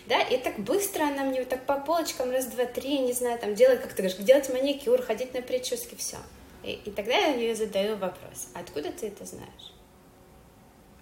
[0.07, 3.38] да, и так быстро она мне вот так по полочкам раз, два, три, не знаю,
[3.38, 6.18] там делать, как ты говоришь, делать маникюр, ходить на прически, все.
[6.62, 9.72] И, и тогда я ей задаю вопрос, откуда ты это знаешь?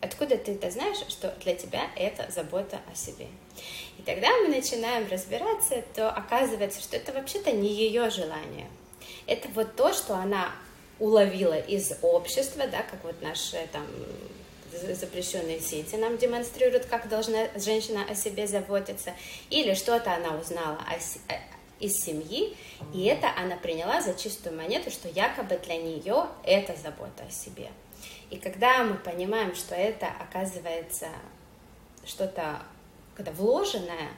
[0.01, 3.27] Откуда ты это знаешь, что для тебя это забота о себе?
[4.05, 8.69] Тогда мы начинаем разбираться, то оказывается, что это вообще-то не ее желание.
[9.27, 10.53] Это вот то, что она
[10.99, 13.87] уловила из общества, да, как вот наши там
[14.73, 19.15] запрещенные сети нам демонстрируют, как должна женщина о себе заботиться,
[19.49, 21.39] или что-то она узнала о, э,
[21.79, 22.57] из семьи,
[22.93, 27.71] и это она приняла за чистую монету, что якобы для нее это забота о себе.
[28.31, 31.09] И когда мы понимаем, что это оказывается
[32.05, 32.61] что-то
[33.15, 34.11] когда вложенное,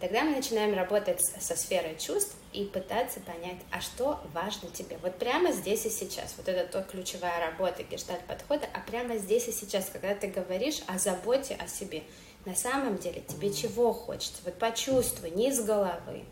[0.00, 4.98] тогда мы начинаем работать со сферой чувств и пытаться понять, а что важно тебе.
[5.02, 6.34] Вот прямо здесь и сейчас.
[6.36, 10.82] Вот это то ключевая работа гештальт подхода, а прямо здесь и сейчас, когда ты говоришь
[10.86, 12.02] о заботе о себе,
[12.44, 14.40] на самом деле тебе чего хочется?
[14.44, 16.24] Вот почувствуй, не из головы,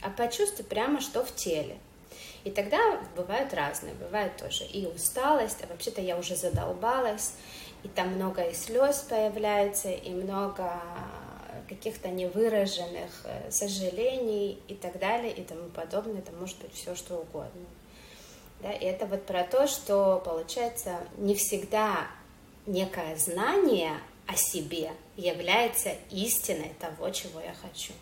[0.00, 1.76] а почувствуй прямо, что в теле.
[2.44, 7.32] И тогда бывают разные, бывает тоже и усталость, а вообще-то я уже задолбалась,
[7.82, 10.80] и там много и слез появляется, и много
[11.68, 16.18] каких-то невыраженных э, сожалений и так далее и тому подобное.
[16.18, 17.66] Это может быть все что угодно.
[18.62, 22.06] Да, и это вот про то, что получается не всегда
[22.66, 23.92] некое знание
[24.26, 27.92] о себе является истиной того, чего я хочу.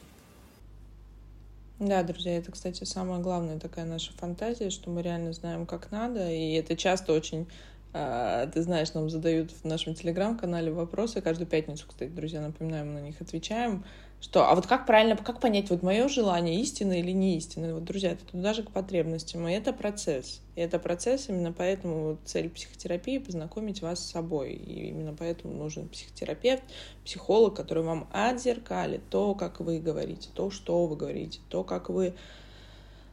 [1.80, 6.30] Да, друзья, это, кстати, самая главная такая наша фантазия, что мы реально знаем, как надо,
[6.30, 7.48] и это часто очень
[7.94, 11.20] ты знаешь, нам задают в нашем телеграм-канале вопросы.
[11.20, 13.84] Каждую пятницу, кстати, друзья, напоминаем, на них отвечаем.
[14.20, 17.74] Что, а вот как правильно, как понять, вот мое желание истинное или не истинное?
[17.74, 19.46] Вот, друзья, это туда же к потребностям.
[19.46, 20.40] И это процесс.
[20.56, 24.54] И это процесс, именно поэтому цель психотерапии— познакомить вас с собой.
[24.54, 26.62] И именно поэтому нужен психотерапевт,
[27.04, 32.14] психолог, который вам отзеркалит то, как вы говорите, то, что вы говорите, то, как вы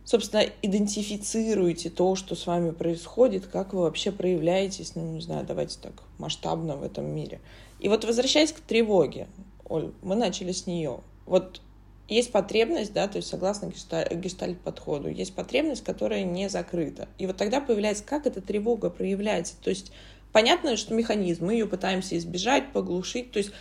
[0.05, 5.77] собственно, идентифицируете то, что с вами происходит, как вы вообще проявляетесь, ну, не знаю, давайте
[5.81, 7.39] так, масштабно в этом мире.
[7.79, 9.27] И вот возвращаясь к тревоге,
[9.65, 10.99] Оль, мы начали с нее.
[11.25, 11.61] Вот
[12.07, 17.07] есть потребность, да, то есть согласно гештальт-подходу, есть потребность, которая не закрыта.
[17.17, 19.53] И вот тогда появляется, как эта тревога проявляется.
[19.61, 19.93] То есть
[20.33, 23.51] понятно, что механизм, мы ее пытаемся избежать, поглушить, то есть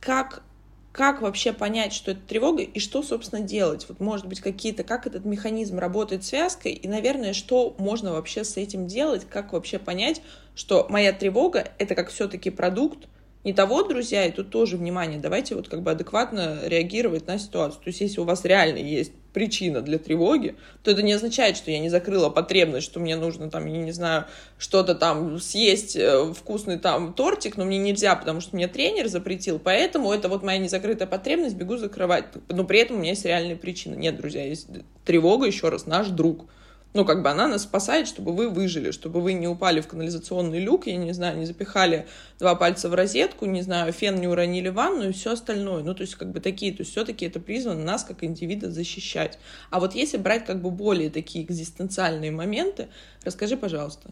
[0.00, 0.42] как
[0.96, 3.84] как вообще понять, что это тревога и что, собственно, делать?
[3.86, 8.56] Вот, может быть, какие-то, как этот механизм работает связкой, и, наверное, что можно вообще с
[8.56, 10.22] этим делать, как вообще понять,
[10.54, 13.08] что моя тревога— это как все-таки продукт,
[13.44, 17.82] не того, друзья, и тут тоже внимание, давайте вот как бы адекватно реагировать на ситуацию.
[17.82, 21.70] То есть если у вас реально есть причина для тревоги, то это не означает, что
[21.70, 24.24] я не закрыла потребность, что мне нужно там, я не знаю,
[24.56, 29.58] что-то там съесть э, вкусный там тортик, но мне нельзя, потому что мне тренер запретил,
[29.58, 32.24] поэтому это вот моя незакрытая потребность, бегу закрывать.
[32.48, 33.94] Но при этом у меня есть реальная причина.
[33.94, 34.68] Нет, друзья, есть
[35.04, 36.46] тревога, еще раз, наш друг.
[36.94, 40.60] Ну, как бы она нас спасает, чтобы вы выжили, чтобы вы не упали в канализационный
[40.60, 42.06] люк, я не знаю, не запихали
[42.38, 45.82] два пальца в розетку, не знаю, фен не уронили в ванну и все остальное.
[45.82, 49.38] Ну, то есть, как бы такие, то есть, все-таки это призвано нас как индивида защищать.
[49.70, 52.88] А вот если брать как бы более такие экзистенциальные моменты,
[53.24, 54.10] расскажи, пожалуйста.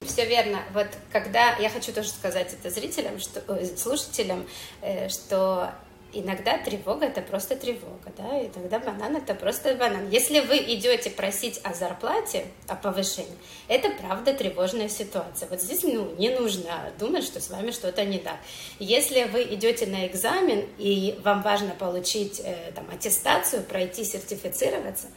[0.00, 0.60] Все верно.
[0.72, 4.46] Вот когда я хочу тоже сказать это зрителям, что, э, слушателям,
[4.82, 5.72] э, что
[6.14, 10.08] иногда тревога это просто тревога, да, и тогда банан это просто банан.
[10.10, 13.36] Если вы идете просить о зарплате, о повышении,
[13.68, 15.48] это правда тревожная ситуация.
[15.48, 18.36] Вот здесь ну, не нужно думать, что с вами что-то не так.
[18.78, 25.08] Если вы идете на экзамен и вам важно получить э, там, аттестацию, пройти, сертифицироваться,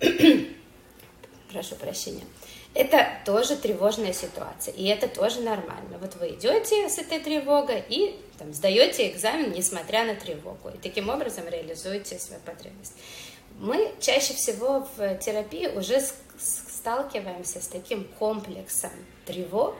[1.52, 2.24] прошу прощения,
[2.76, 5.98] это тоже тревожная ситуация, и это тоже нормально.
[5.98, 11.08] Вот вы идете с этой тревогой и там, сдаете экзамен, несмотря на тревогу, и таким
[11.08, 12.92] образом реализуете свою потребность.
[13.58, 16.02] Мы чаще всего в терапии уже
[16.38, 18.90] сталкиваемся с таким комплексом
[19.24, 19.76] тревог,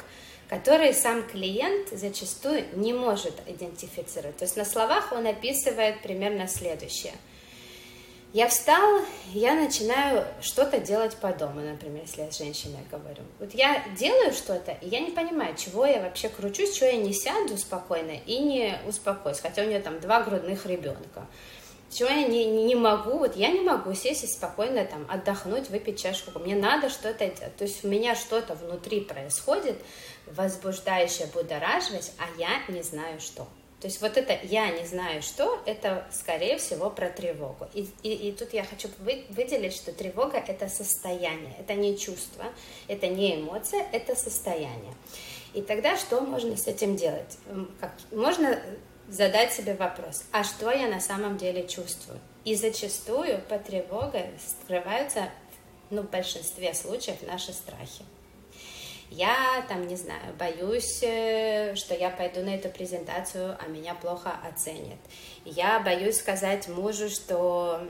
[0.48, 4.38] которые сам клиент зачастую не может идентифицировать.
[4.38, 7.14] То есть на словах он описывает примерно следующее–
[8.36, 13.22] я встала, я начинаю что-то делать по дому, например, если я с женщиной говорю.
[13.38, 17.14] Вот я делаю что-то, и я не понимаю, чего я вообще кручусь, чего я не
[17.14, 21.26] сяду спокойно и не успокоюсь, хотя у нее там два грудных ребенка.
[21.90, 26.02] Чего я не, не могу, вот я не могу сесть и спокойно там отдохнуть, выпить
[26.02, 26.38] чашку.
[26.38, 27.56] Мне надо что-то делать.
[27.56, 29.78] То есть у меня что-то внутри происходит,
[30.26, 33.48] возбуждающее, будораживать, а я не знаю что.
[33.80, 37.68] То есть вот это «я не знаю что»— это, скорее всего, про тревогу.
[37.74, 42.44] И, и, и тут я хочу вы, выделить, что тревога— это состояние, это не чувство,
[42.88, 44.94] это не эмоция, это состояние.
[45.52, 47.38] И тогда что можно с этим делать?
[47.78, 48.60] Как, можно
[49.08, 52.18] задать себе вопрос, а что я на самом деле чувствую?
[52.44, 55.28] И зачастую по тревоге скрываются,
[55.90, 58.04] ну, в большинстве случаев, наши страхи.
[59.10, 64.32] Я там, не знаю, боюсь, э, что я пойду на эту презентацию, а меня плохо
[64.48, 64.98] оценят.
[65.44, 67.80] Я боюсь сказать мужу, что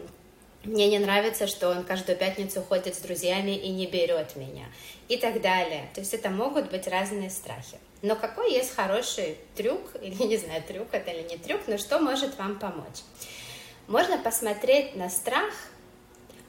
[0.67, 4.67] мне не нравится, что он каждую пятницу ходит с друзьями и не берет меня.
[5.09, 5.89] И так далее.
[5.95, 7.79] То есть это могут быть разные страхи.
[8.03, 11.99] Но какой есть хороший трюк, или не знаю, трюк это или не трюк, но что
[11.99, 13.03] может вам помочь?
[13.87, 15.55] Можно посмотреть на страх.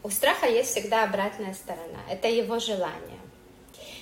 [0.04, 2.00] У страха есть всегда обратная сторона.
[2.10, 3.17] Это его желание.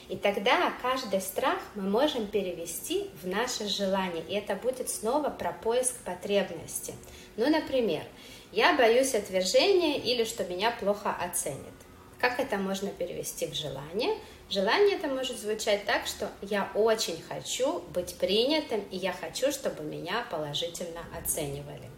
[0.08, 5.52] И тогда каждый страх мы можем перевести в наше желание, и это будет снова про
[5.52, 6.94] поиск потребности.
[7.38, 8.04] Ну, например,
[8.52, 11.74] я боюсь отвержения или что меня плохо оценят.
[12.20, 14.16] Как это можно перевести в желание?
[14.50, 19.84] Желание это может звучать так, что я очень хочу быть принятым, и я хочу, чтобы
[19.84, 21.90] меня положительно оценивали.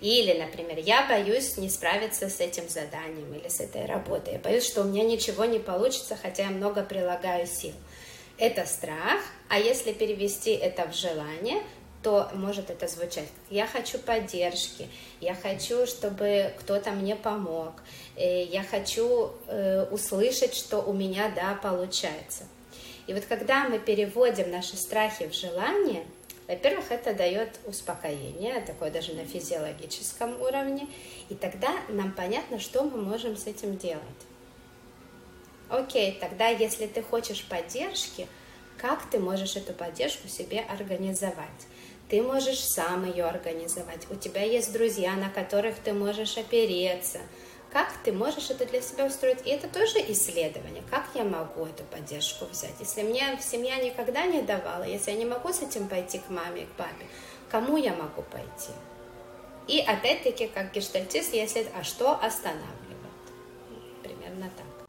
[0.00, 4.34] Или, например, я боюсь не справиться с этим заданием или с этой работой.
[4.34, 7.74] Я боюсь, что у меня ничего не получится, хотя я много прилагаю сил.
[8.38, 11.62] Это страх, а если перевести это в желание,
[12.02, 14.88] то может это звучать я хочу поддержки,
[15.20, 17.72] я хочу, чтобы кто-то мне помог,
[18.14, 22.44] э, я хочу э, услышать, что у меня да получается.
[23.08, 26.04] И вот когда мы переводим наши страхи в желание–
[26.48, 30.88] во-первых, это дает успокоение, такое даже на физиологическом уровне,
[31.28, 34.02] и тогда нам понятно, что мы можем с этим делать.
[35.68, 38.26] Окей, тогда если ты хочешь поддержки,
[38.78, 41.66] как ты можешь эту поддержку себе организовать?
[42.08, 44.10] Ты можешь сам ее организовать.
[44.10, 47.20] У тебя есть друзья, на которых ты можешь опереться–
[47.72, 49.46] как ты можешь это для себя устроить.
[49.46, 52.74] И это тоже исследование, как я могу эту поддержку взять.
[52.80, 56.66] Если мне семья никогда не давала, если я не могу с этим пойти к маме,
[56.66, 57.06] к папе,
[57.50, 58.72] кому я могу пойти?
[59.66, 62.66] И опять-таки, как гештальтист, если а что останавливает?
[64.02, 64.88] Примерно так.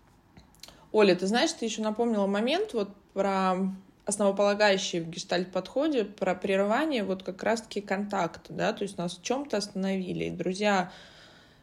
[0.91, 3.57] Оля, ты знаешь, ты еще напомнила момент вот про
[4.05, 9.57] основополагающий в гештальт-подходе, про прерывание вот как раз-таки контакта, да, то есть нас в чем-то
[9.57, 10.29] остановили.
[10.29, 10.91] Друзья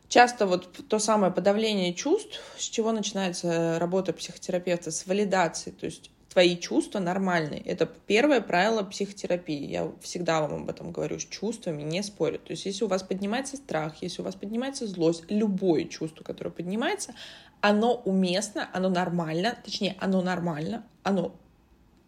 [0.08, 5.70] часто вот то самое подавление чувств, с чего начинается работа психотерапевта, с валидации.
[5.70, 7.60] То есть твои чувства нормальные.
[7.60, 9.70] Это первое правило психотерапии.
[9.70, 11.18] Я всегда вам об этом говорю.
[11.18, 12.44] С чувствами не спорят.
[12.44, 16.50] То есть если у вас поднимается страх, если у вас поднимается злость, любое чувство, которое
[16.50, 17.14] поднимается,
[17.62, 21.34] оно уместно, оно нормально, точнее, оно нормально, оно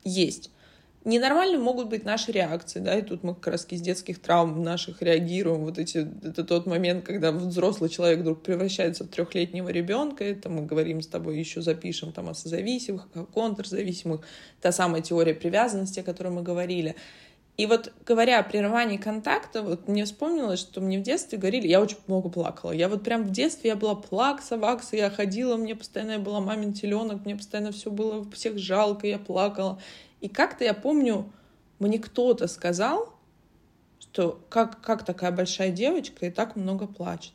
[0.04, 0.50] есть.
[1.08, 5.00] Ненормальными могут быть наши реакции, да, и тут мы как раз из детских травм наших
[5.00, 5.64] реагируем.
[5.64, 10.66] Вот эти, это тот момент, когда взрослый человек вдруг превращается в трехлетнего ребенка, это мы
[10.66, 14.20] говорим с тобой, еще запишем там о созависимых, о контрзависимых,
[14.60, 16.94] та самая теория привязанности, о которой мы говорили.
[17.56, 21.80] И вот говоря о прерывании контакта, вот мне вспомнилось, что мне в детстве говорили, я
[21.80, 22.70] очень много плакала.
[22.70, 26.40] Я вот прям в детстве я была плакса, вакса, я ходила, мне постоянно я была
[26.40, 29.80] мамин теленок, мне постоянно все было всех жалко, я плакала.
[30.20, 31.32] И как-то я помню,
[31.78, 33.14] мне кто-то сказал,
[34.00, 37.34] что как, как такая большая девочка и так много плачет.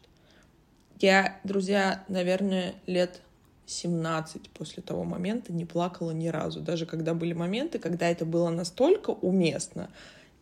[1.00, 3.22] Я, друзья, наверное, лет
[3.66, 6.60] 17 после того момента не плакала ни разу.
[6.60, 9.90] Даже когда были моменты, когда это было настолько уместно.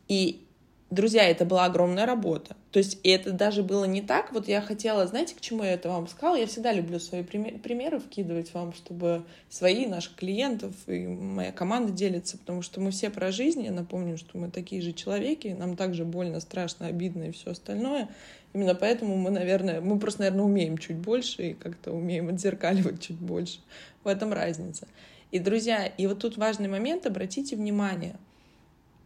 [0.07, 0.45] И
[0.91, 2.57] Друзья, это была огромная работа.
[2.71, 4.33] То есть и это даже было не так.
[4.33, 6.35] Вот я хотела, знаете, к чему я это вам сказала?
[6.35, 12.37] Я всегда люблю свои примеры вкидывать вам, чтобы свои, наших клиентов и моя команда делится,
[12.37, 13.63] потому что мы все про жизнь.
[13.63, 18.09] Я напомню, что мы такие же человеки, нам также больно, страшно, обидно и все остальное.
[18.51, 23.15] Именно поэтому мы, наверное, мы просто, наверное, умеем чуть больше и как-то умеем отзеркаливать чуть
[23.15, 23.61] больше.
[24.03, 24.89] В этом разница.
[25.31, 28.17] И, друзья, и вот тут важный момент, обратите внимание—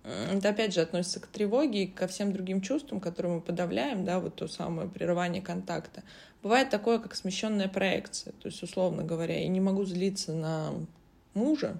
[0.05, 4.19] это опять же относится к тревоге и ко всем другим чувствам, которые мы подавляем, да,
[4.19, 6.03] вот то самое прерывание контакта.
[6.43, 8.33] Бывает такое, как смещенная проекция.
[8.33, 10.73] То есть, условно говоря, я не могу злиться на
[11.33, 11.77] мужа,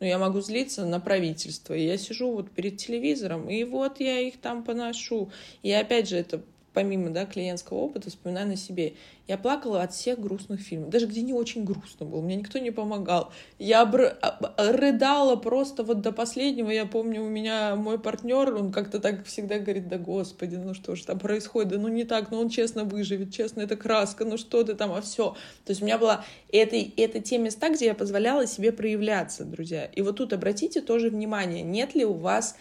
[0.00, 1.72] но я могу злиться на правительство.
[1.72, 5.30] И я сижу вот перед телевизором, и вот я их там поношу.
[5.62, 6.42] И опять же, это
[6.76, 8.96] помимо да, клиентского опыта, вспоминаю на себе.
[9.26, 12.70] Я плакала от всех грустных фильмов, даже где не очень грустно было, мне никто не
[12.70, 13.32] помогал.
[13.58, 14.18] Я бр...
[14.58, 16.68] Рыдала просто вот до последнего.
[16.68, 20.96] Я помню, у меня мой партнер, он как-то так всегда говорит, да господи, ну что
[20.96, 24.36] же там происходит, да ну не так, ну он честно выживет, честно, это краска, ну
[24.36, 25.34] что ты там, а все.
[25.64, 29.86] То есть у меня была это, это те места, где я позволяла себе проявляться, друзья.
[29.86, 32.54] И вот тут обратите тоже внимание, нет ли у вас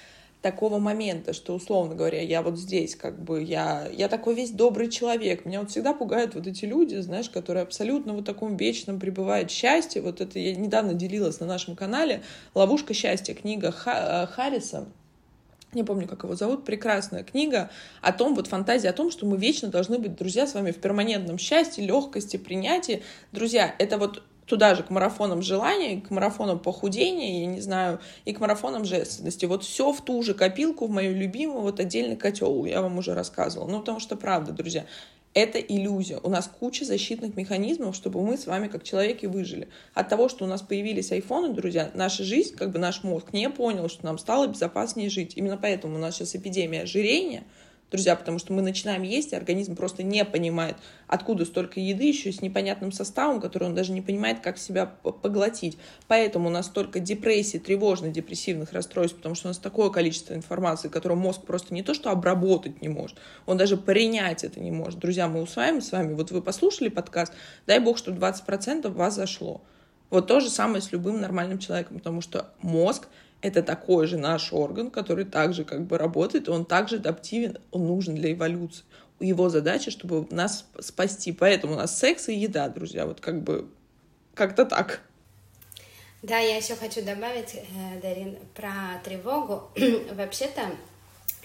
[0.46, 4.91] такого момента, что, условно говоря, я вот здесь, как бы, я, я такой весь добрый
[4.91, 5.43] человек.
[5.43, 10.04] Меня вот всегда пугают вот эти люди, знаешь, которые абсолютно вот таком вечном пребывают счастье.
[10.04, 12.22] Вот это я недавно делилась на нашем канале
[12.54, 14.86] «Ловушка счастья», книга Ха э, Харриса,
[15.74, 17.72] не помню, как его зовут, прекрасная книга
[18.04, 20.78] о том, вот фантазия о том, что мы вечно должны быть, друзья, с вами в
[20.78, 23.02] перманентном счастье, легкости, принятии.
[23.32, 28.34] Друзья, это вот туда же, к марафонам желаний, к марафонам похудения, я не знаю, и
[28.34, 29.46] к марафонам женственности.
[29.46, 33.14] Вот все в ту же копилку, в мою любимую, вот отдельный котел, я вам уже
[33.14, 33.68] рассказывала.
[33.68, 34.86] Ну, потому что, правда, друзья,
[35.34, 36.20] это иллюзия.
[36.24, 39.68] У нас куча защитных механизмов, чтобы мы с вами как человеки выжили.
[39.93, 43.50] От того, что у нас появились айфоны, друзья, наша жизнь, как бы наш мозг не
[43.50, 45.34] понял, что нам стало безопаснее жить.
[45.36, 47.43] Именно поэтому у нас сейчас эпидемия ожирения—
[47.96, 50.78] друзья, потому что мы начинаем есть, и организм просто не понимает,
[51.08, 55.78] откуда столько еды, еще с непонятным составом, который он даже не понимает, как себя поглотить.
[56.08, 60.89] Поэтому у нас столько депрессий, тревожных, депрессивных расстройств, потому что у нас такое количество информации,
[60.89, 65.00] которую мозг просто не то что обработать не может, он даже принять это не может.
[65.00, 67.34] Друзья, мы усваиваем с вами, вот вы послушали подкаст,
[67.66, 69.62] дай бог, что 20% вас зашло.
[70.10, 73.08] Вот то же самое с любым нормальным человеком, потому что мозг
[73.46, 78.16] это такой же наш орган, который также как бы работает, он также адаптивен, он нужен
[78.16, 78.84] для эволюции.
[79.20, 81.32] Его задача, чтобы нас спасти.
[81.32, 83.70] Поэтому у нас секс и еда, друзья, вот как бы
[84.34, 85.02] как-то так.
[86.22, 89.70] Да, я еще хочу добавить, э, Дарин, про тревогу.
[90.16, 90.72] Вообще-то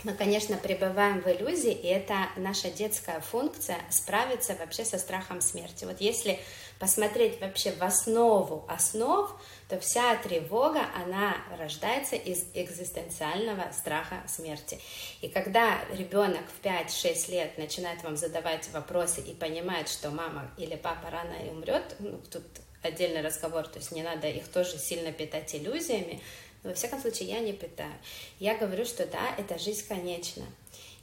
[0.02, 5.84] мы, конечно, пребываем в иллюзии, и это наша детская функция справиться вообще со страхом смерти.
[5.84, 6.40] Вот если
[6.80, 9.30] посмотреть вообще в основу основ,
[9.68, 14.80] то вся тревога, она рождается из экзистенциального страха смерти.
[15.20, 20.74] И когда ребенок в 5-6 лет начинает вам задавать вопросы и понимает, что мама или
[20.74, 22.44] папа рано и умрет, ну, тут
[22.82, 26.20] отдельный разговор, то есть не надо их тоже сильно питать иллюзиями,
[26.62, 27.92] но во всяком случае я не питаю.
[28.38, 30.46] Я говорю, что да, эта жизнь конечна.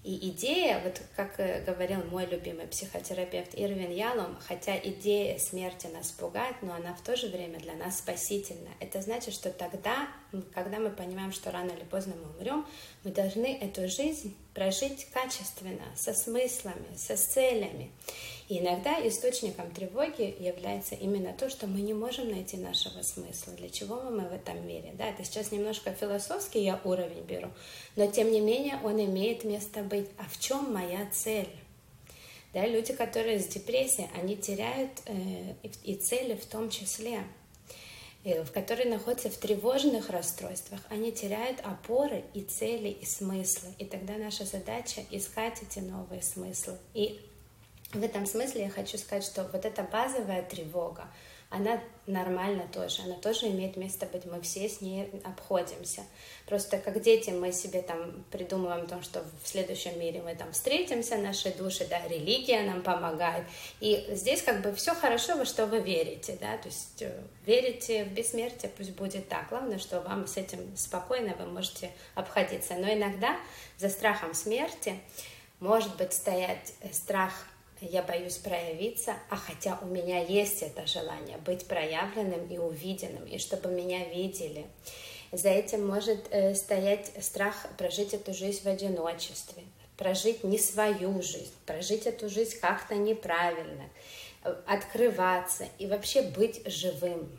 [0.04, 6.12] И идея, вот как э, говорил мой любимый психотерапевт Ирвин Ялом, хотя идея смерти нас
[6.12, 8.70] пугает, но она в то же время для нас спасительна.
[8.80, 10.08] Это значит, что тогда,
[10.54, 12.66] когда мы понимаем, что рано или поздно мы умрем,
[13.04, 17.92] мы должны эту жизнь прожить качественно, со смыслами, со целями.
[18.48, 23.68] И иногда источником тревоги является именно то, что мы не можем найти нашего смысла, для
[23.68, 24.94] чего мы в этом мире.
[24.94, 27.50] Да, это сейчас немножко философский я уровень беру,
[27.98, 30.08] но тем не менее он имеет место быть.
[30.18, 31.50] А в чем моя цель?
[32.54, 37.24] Да, люди, которые с депрессией, они теряют э, и цели в том числе.
[38.24, 43.70] в которые находятся в тревожных расстройствах, они теряют опоры и цели, и смыслы.
[43.78, 46.78] И тогда наша задача искать эти новые смыслы.
[46.94, 47.20] И
[47.94, 51.08] в этом смысле я хочу сказать, что вот эта базовая тревога,
[51.50, 56.04] она нормально тоже, она тоже имеет место быть, мы все с ней обходимся.
[56.46, 61.16] Просто как дети мы себе там придумываем то, что в следующем мире мы там встретимся,
[61.16, 63.46] наши души, да, религия нам помогает.
[63.80, 68.04] И здесь как бы все хорошо, во что вы верите, да, то есть э, верите
[68.04, 69.48] в бессмертие, пусть будет так.
[69.48, 72.74] Главное, что вам с этим спокойно вы можете обходиться.
[72.74, 73.38] Но иногда
[73.78, 75.00] за страхом смерти
[75.62, 77.32] может быть стоять страх
[77.82, 83.38] я боюсь проявиться, а хотя у меня есть это желание быть проявленным и увиденным, и
[83.38, 84.66] чтобы меня видели.
[85.32, 89.64] За этим может э, стоять страх прожить эту жизнь в одиночестве,
[89.98, 93.90] прожить не свою жизнь, прожить эту жизнь как-то неправильно,
[94.44, 97.30] э, открываться и вообще быть живым.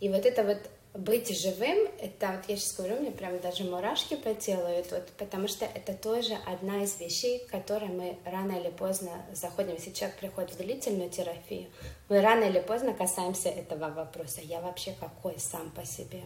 [0.00, 0.58] И вот это вот
[0.94, 5.48] быть живым, это вот я сейчас говорю, мне прям даже мурашки по телу идут, потому
[5.48, 9.74] что это тоже одна из вещей, к мы рано или поздно заходим.
[9.74, 11.66] Если человек приходит в длительную терапию,
[12.08, 14.40] мы рано или поздно касаемся этого вопроса.
[14.40, 16.22] Я вообще какой сам по себе?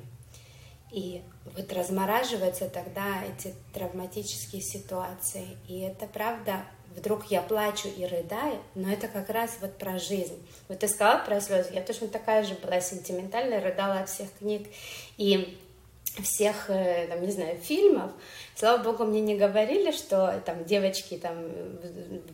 [0.91, 1.23] И
[1.57, 5.47] вот размораживаются тогда эти травматические ситуации.
[5.67, 6.65] И это правда
[6.99, 10.39] вдруг я плачу и рыдаю, но это как раз вот про жизнь.
[10.69, 14.69] Вот ты сказала про слезы, я точно такая же была сентиментальная, рыдала от всех книг
[15.17, 15.59] и
[16.23, 18.11] всех, э, там, не знаю, фильмов.
[18.55, 21.37] Слава богу, мне не говорили, что там девочки там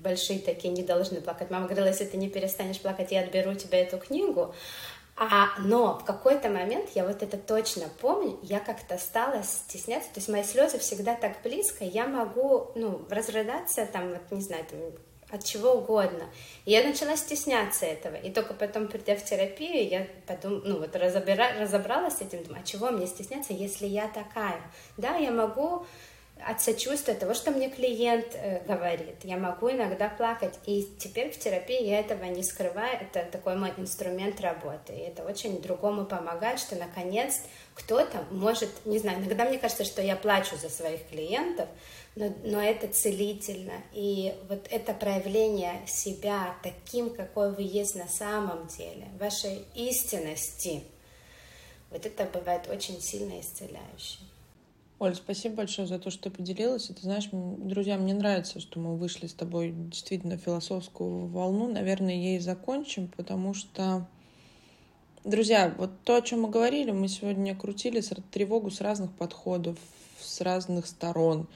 [0.02, 1.50] большие такие не должны плакать.
[1.50, 4.54] Мама говорила, если ты не перестанешь плакать, я отберу у тебя эту книгу.
[5.16, 10.18] А, но в какой-то момент, я вот это точно помню, я как-то стала стесняться, то
[10.18, 14.80] есть мои слезы всегда так близко, я могу, ну, разрыдаться там, вот, не знаю, там,
[15.30, 16.24] от чего угодно.
[16.64, 18.14] И я начала стесняться этого.
[18.14, 21.52] И только потом, придя в терапию, я потом, ну, вот разобра...
[21.58, 24.60] разобралась с этим, думаю, а чего мне стесняться, если я такая?
[24.96, 25.86] Да, я могу
[26.40, 29.16] от сочувствия того, что мне клиент э, говорит.
[29.22, 30.54] Я могу иногда плакать.
[30.66, 32.98] И теперь в терапии я этого не скрываю.
[33.00, 34.92] Это такой мой инструмент работы.
[34.92, 37.40] И это очень другому помогает, что наконец
[37.74, 41.68] кто-то может, не знаю, иногда мне кажется, что я плачу за своих клиентов,
[42.14, 43.74] но, но это целительно.
[43.92, 50.84] И вот это проявление себя таким, какой вы есть на самом деле, вашей истинности,
[51.90, 54.33] вот это бывает очень сильно исцеляющее.
[55.00, 56.88] Оль, спасибо большое за то, что ты поделилась.
[56.88, 61.68] И ты знаешь, друзья, мне нравится, что мы вышли с тобой действительно философскую волну.
[61.68, 64.06] Наверное, ей закончим, потому что,
[65.24, 69.78] друзья, вот то, о чем мы говорили, мы сегодня крутили тревогу с разных подходов,
[70.20, 71.48] с разных сторон.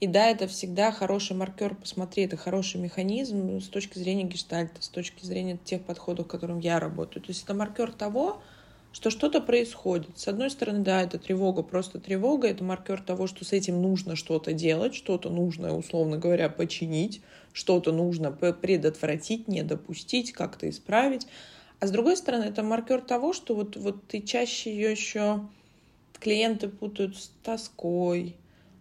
[0.00, 4.88] И да, это всегда хороший маркер, посмотри, это хороший механизм с точки зрения гештальта, с
[4.88, 7.22] точки зрения тех подходов, которым я работаю.
[7.22, 8.40] То есть это маркер того,
[8.96, 10.18] что что-то происходит.
[10.18, 14.16] С одной стороны, да, это тревога, просто тревога, это маркер того, что с этим нужно
[14.16, 17.20] что-то делать, что-то нужно, условно говоря, починить,
[17.52, 21.26] что-то нужно предотвратить, не допустить, как-то исправить.
[21.78, 25.46] А с другой стороны, это маркер того, что вот, вот ты чаще ее еще
[26.18, 28.34] клиенты путают с тоской,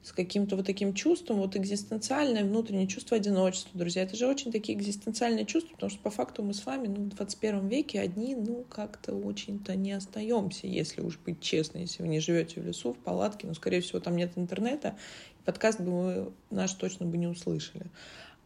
[0.06, 4.04] с каким-то вот таким чувством, вот экзистенциальное внутреннее чувство одиночества, друзья.
[4.04, 7.10] Это же очень такие экзистенциальные чувства, потому что по факту мы с вами ну, в
[7.10, 12.20] 21 веке одни, ну, как-то очень-то не остаемся, если уж быть честной, если вы не
[12.20, 14.96] живете в лесу, в палатке, ну, скорее всего, там нет интернета,
[15.44, 17.88] подкаст бы вы наш точно бы не услышали.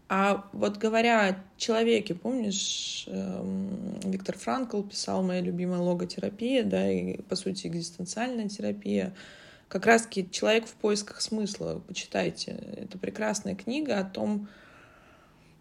[0.07, 7.21] А вот говоря о человеке, помнишь, эм, Виктор Франкл писал «Моя любимая логотерапия», да, и,
[7.23, 9.13] по сути, экзистенциальная терапия—
[9.69, 11.81] как раз-таки «Человек в поисках смысла».
[11.87, 12.57] Почитайте.
[12.75, 14.49] Это прекрасная книга о том,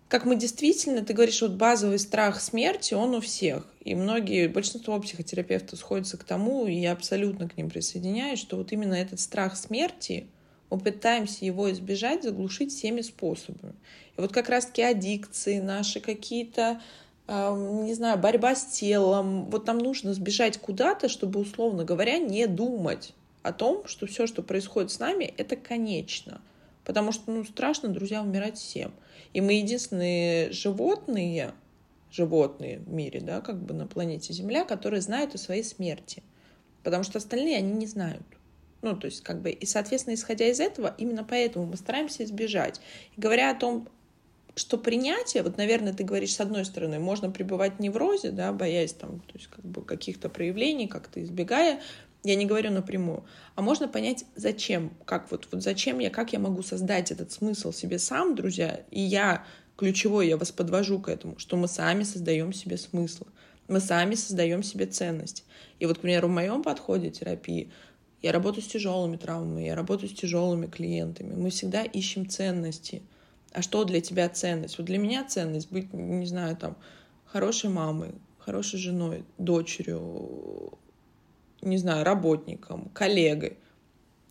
[0.08, 3.66] как мы действительно, ты говоришь, вот базовый страх смерти, он у всех.
[3.84, 8.72] И многие, большинство психотерапевтов сходятся к тому, и я абсолютно к ним присоединяюсь, что вот
[8.72, 10.26] именно этот страх смерти,
[10.70, 13.74] мы пытаемся его избежать, заглушить всеми способами.
[14.16, 16.80] И вот как раз-таки аддикции наши какие-то,
[17.26, 22.46] э, не знаю, борьба с телом, вот нам нужно сбежать куда-то, чтобы, условно говоря, не
[22.46, 23.12] думать
[23.48, 26.40] о том, что все, что происходит с нами, это конечно.
[26.84, 28.92] Потому что, ну, страшно, друзья, умирать всем.
[29.32, 31.52] И мы единственные животные,
[32.10, 36.22] животные в мире, да, как бы на планете Земля, которые знают о своей смерти.
[36.82, 38.22] Потому что остальные, они не знают.
[38.80, 42.80] Ну, то есть, как бы, и, соответственно, исходя из этого, именно поэтому мы стараемся избежать.
[43.16, 43.88] И говоря о том,
[44.54, 48.92] что принятие, вот, наверное, ты говоришь, с одной стороны, можно пребывать в неврозе, да, боясь
[48.92, 51.80] там, то есть, как бы, каких-то проявлений, как-то избегая
[52.24, 53.24] я не говорю напрямую.
[53.54, 57.72] А можно понять, зачем, как вот, вот зачем я, как я могу создать этот смысл
[57.72, 59.44] себе сам, друзья, и я,
[59.76, 63.26] ключевой, я вас подвожу к этому, что мы сами создаем себе смысл.
[63.68, 65.44] Мы сами создаем себе ценность.
[65.78, 67.70] И вот, к примеру, в моем подходе терапии
[68.22, 71.34] я работаю с тяжелыми травмами, я работаю с тяжелыми клиентами.
[71.34, 73.02] Мы всегда ищем ценности.
[73.52, 74.78] А что для тебя ценность?
[74.78, 76.76] Вот для меня ценность быть, не знаю, там,
[77.24, 80.78] хорошей мамой, хорошей женой, дочерью,
[81.60, 83.58] не знаю, работником, коллегой,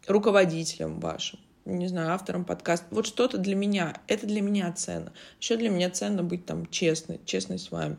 [0.08, 2.88] руководителем вашим, не знаю, автором подкаста.
[2.92, 3.96] Вот что-то для меня.
[4.08, 5.12] Это для меня ценно.
[5.40, 7.98] Еще для меня ценно быть там честной, честной с вами.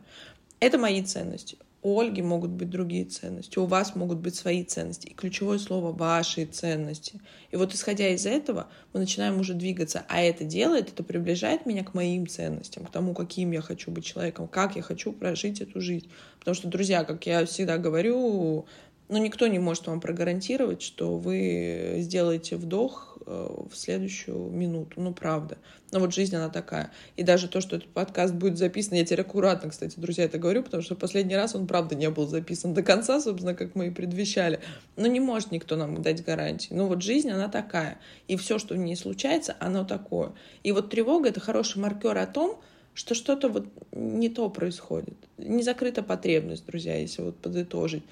[0.60, 1.58] Это мои ценности.
[1.80, 5.06] У Ольги могут быть другие ценности, у вас могут быть свои ценности.
[5.06, 7.20] И ключевое слово— ваши ценности.
[7.52, 10.04] И вот исходя из этого, мы начинаем уже двигаться.
[10.08, 14.04] А это делает, это приближает меня к моим ценностям, к тому, каким я хочу быть
[14.04, 16.10] человеком, как я хочу прожить эту жизнь.
[16.40, 18.66] Потому что, друзья, как я всегда говорю,
[19.08, 25.00] но никто не может вам прогарантировать, что вы сделаете вдох э, в следующую минуту.
[25.00, 25.56] Ну, правда.
[25.90, 26.90] Но вот жизнь, она такая.
[27.16, 30.62] И даже то, что этот подкаст будет записан, я теперь аккуратно, кстати, друзья, это говорю,
[30.62, 33.90] потому что последний раз он, правда, не был записан до конца, собственно, как мы и
[33.90, 34.60] предвещали.
[34.96, 36.74] Но не может никто нам дать гарантии.
[36.74, 37.98] Ну, вот жизнь, она такая.
[38.26, 40.32] И все, что в ней случается, оно такое.
[40.62, 42.60] И вот тревога— это хороший маркер о том,
[42.98, 45.14] что что-то вот не то происходит.
[45.38, 48.02] Не закрыта потребность, друзья, если вот подытожить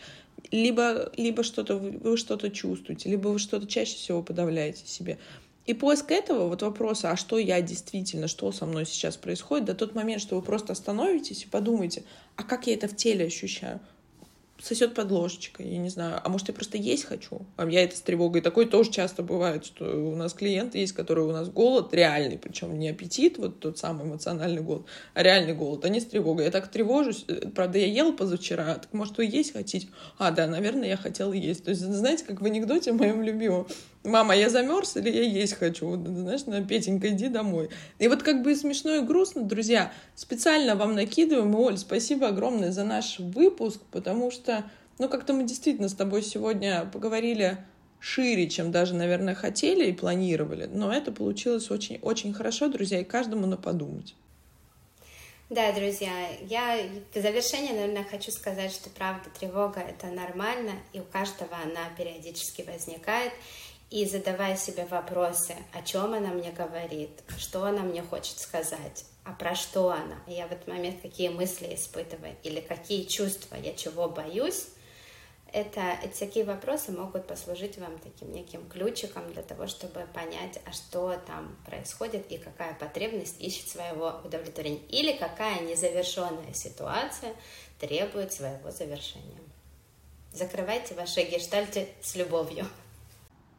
[0.51, 5.18] либо, либо что-то вы что-то чувствуете, либо вы что-то чаще всего подавляете себе.
[5.66, 9.74] И поиск этого, вот вопроса, а что я действительно, что со мной сейчас происходит, до
[9.74, 12.05] тот момент, что вы просто остановитесь и подумаете,
[12.37, 13.80] а как я это в теле ощущаю?
[14.61, 16.21] Сосет под ложечкой, я не знаю.
[16.23, 17.47] А может, я просто есть хочу?
[17.57, 18.41] А я это с тревогой.
[18.41, 22.79] Такое тоже часто бывает, что у нас клиенты есть, которые у нас голод реальный, причем
[22.79, 26.47] не аппетит, вот тот самый эмоциональный голод, а реальный голод, а не с тревогой.
[26.47, 27.25] Я так тревожусь.
[27.29, 29.89] Э, правда, я ел позавчера, так может, вы есть хотите?
[30.19, 31.65] А, да, наверное, я хотела есть.
[31.65, 33.67] То есть, знаете, как в анекдоте моем любимом
[34.07, 35.95] мама, я замерз или я есть хочу?
[35.97, 37.71] Знаешь, на Петенька, иди домой.
[37.99, 41.53] И вот как бы смешно и грустно, друзья, специально вам накидываем.
[41.53, 44.65] И, Оль, спасибо огромное за наш выпуск, потому что,
[44.99, 47.59] ну, как-то мы действительно с тобой сегодня поговорили
[48.01, 50.67] шире, чем даже, наверное, хотели и планировали.
[50.67, 54.15] Но это получилось очень-очень хорошо, друзья, и каждому на подумать.
[55.49, 56.11] Да, друзья,
[56.43, 56.77] я
[57.15, 62.63] в завершение, наверное, хочу сказать, что правда тревога это нормально, и у каждого она периодически
[62.63, 63.33] возникает
[63.91, 69.32] и задавая себе вопросы, о чем она мне говорит, что она мне хочет сказать, а
[69.32, 70.20] про что она.
[70.26, 74.68] Я в этот момент какие мысли испытываю или какие чувства, я чего боюсь.
[75.53, 80.72] Это, эти такие вопросы могут послужить вам таким неким ключиком для того, чтобы понять, а
[80.72, 84.82] что там происходит и какая потребность ищет своего удовлетворения.
[84.89, 87.34] Или какая незавершенная ситуация
[87.78, 89.39] требует своего завершения.
[90.32, 92.66] Закрывайте ваши гештальты с любовью.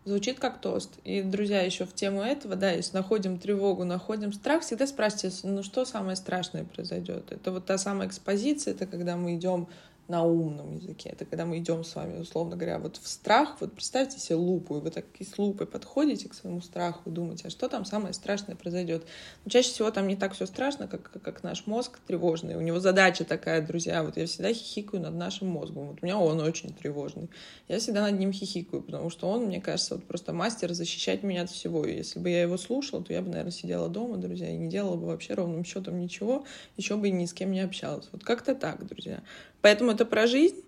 [0.07, 0.99] Звучит как тост.
[1.03, 5.63] И, друзья, еще в тему этого, да, если находим тревогу, находим страх, всегда спрашивайте, ну
[5.63, 7.29] что самое страшное произойдет?
[7.29, 9.67] Это вот та самая экспозиция, это когда мы идем
[10.07, 11.09] на умном языке.
[11.09, 13.57] Это когда мы идем с вами, условно говоря, вот в страх.
[13.59, 17.47] Вот представьте себе лупу, и вы так с лупой подходите к своему страху и думаете,
[17.47, 19.05] а что там самое страшное произойдет.
[19.43, 22.55] Но чаще всего там не так все страшно, как, как наш мозг тревожный.
[22.55, 25.87] У него задача такая, друзья, вот я всегда хихикаю над нашим мозгом.
[25.89, 27.29] Вот у меня он очень тревожный.
[27.67, 31.43] Я всегда над ним хихикаю, потому что он, мне кажется, вот просто мастер защищать меня
[31.43, 31.85] от всего.
[31.85, 34.69] И если бы я его слушала, то я бы, наверное, сидела дома, друзья, и не
[34.69, 36.45] делала бы вообще ровным счетом ничего,
[36.77, 38.07] еще бы и ни с кем не общалась.
[38.11, 39.21] Вот как-то так, друзья.
[39.61, 40.63] Поэтому это про жизнь.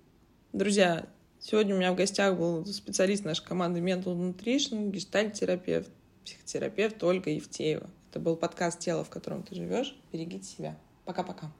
[0.54, 1.08] Друзья,
[1.40, 5.90] сегодня у меня в гостях был специалист нашей команды Mental Nutrition, гештальт-терапевт,
[6.26, 7.90] психотерапевт Ольга Евтеева.
[8.10, 9.96] Это был подкаст «Тело, в котором ты живешь».
[10.12, 10.78] Берегите себя.
[11.06, 11.52] Пока-пока.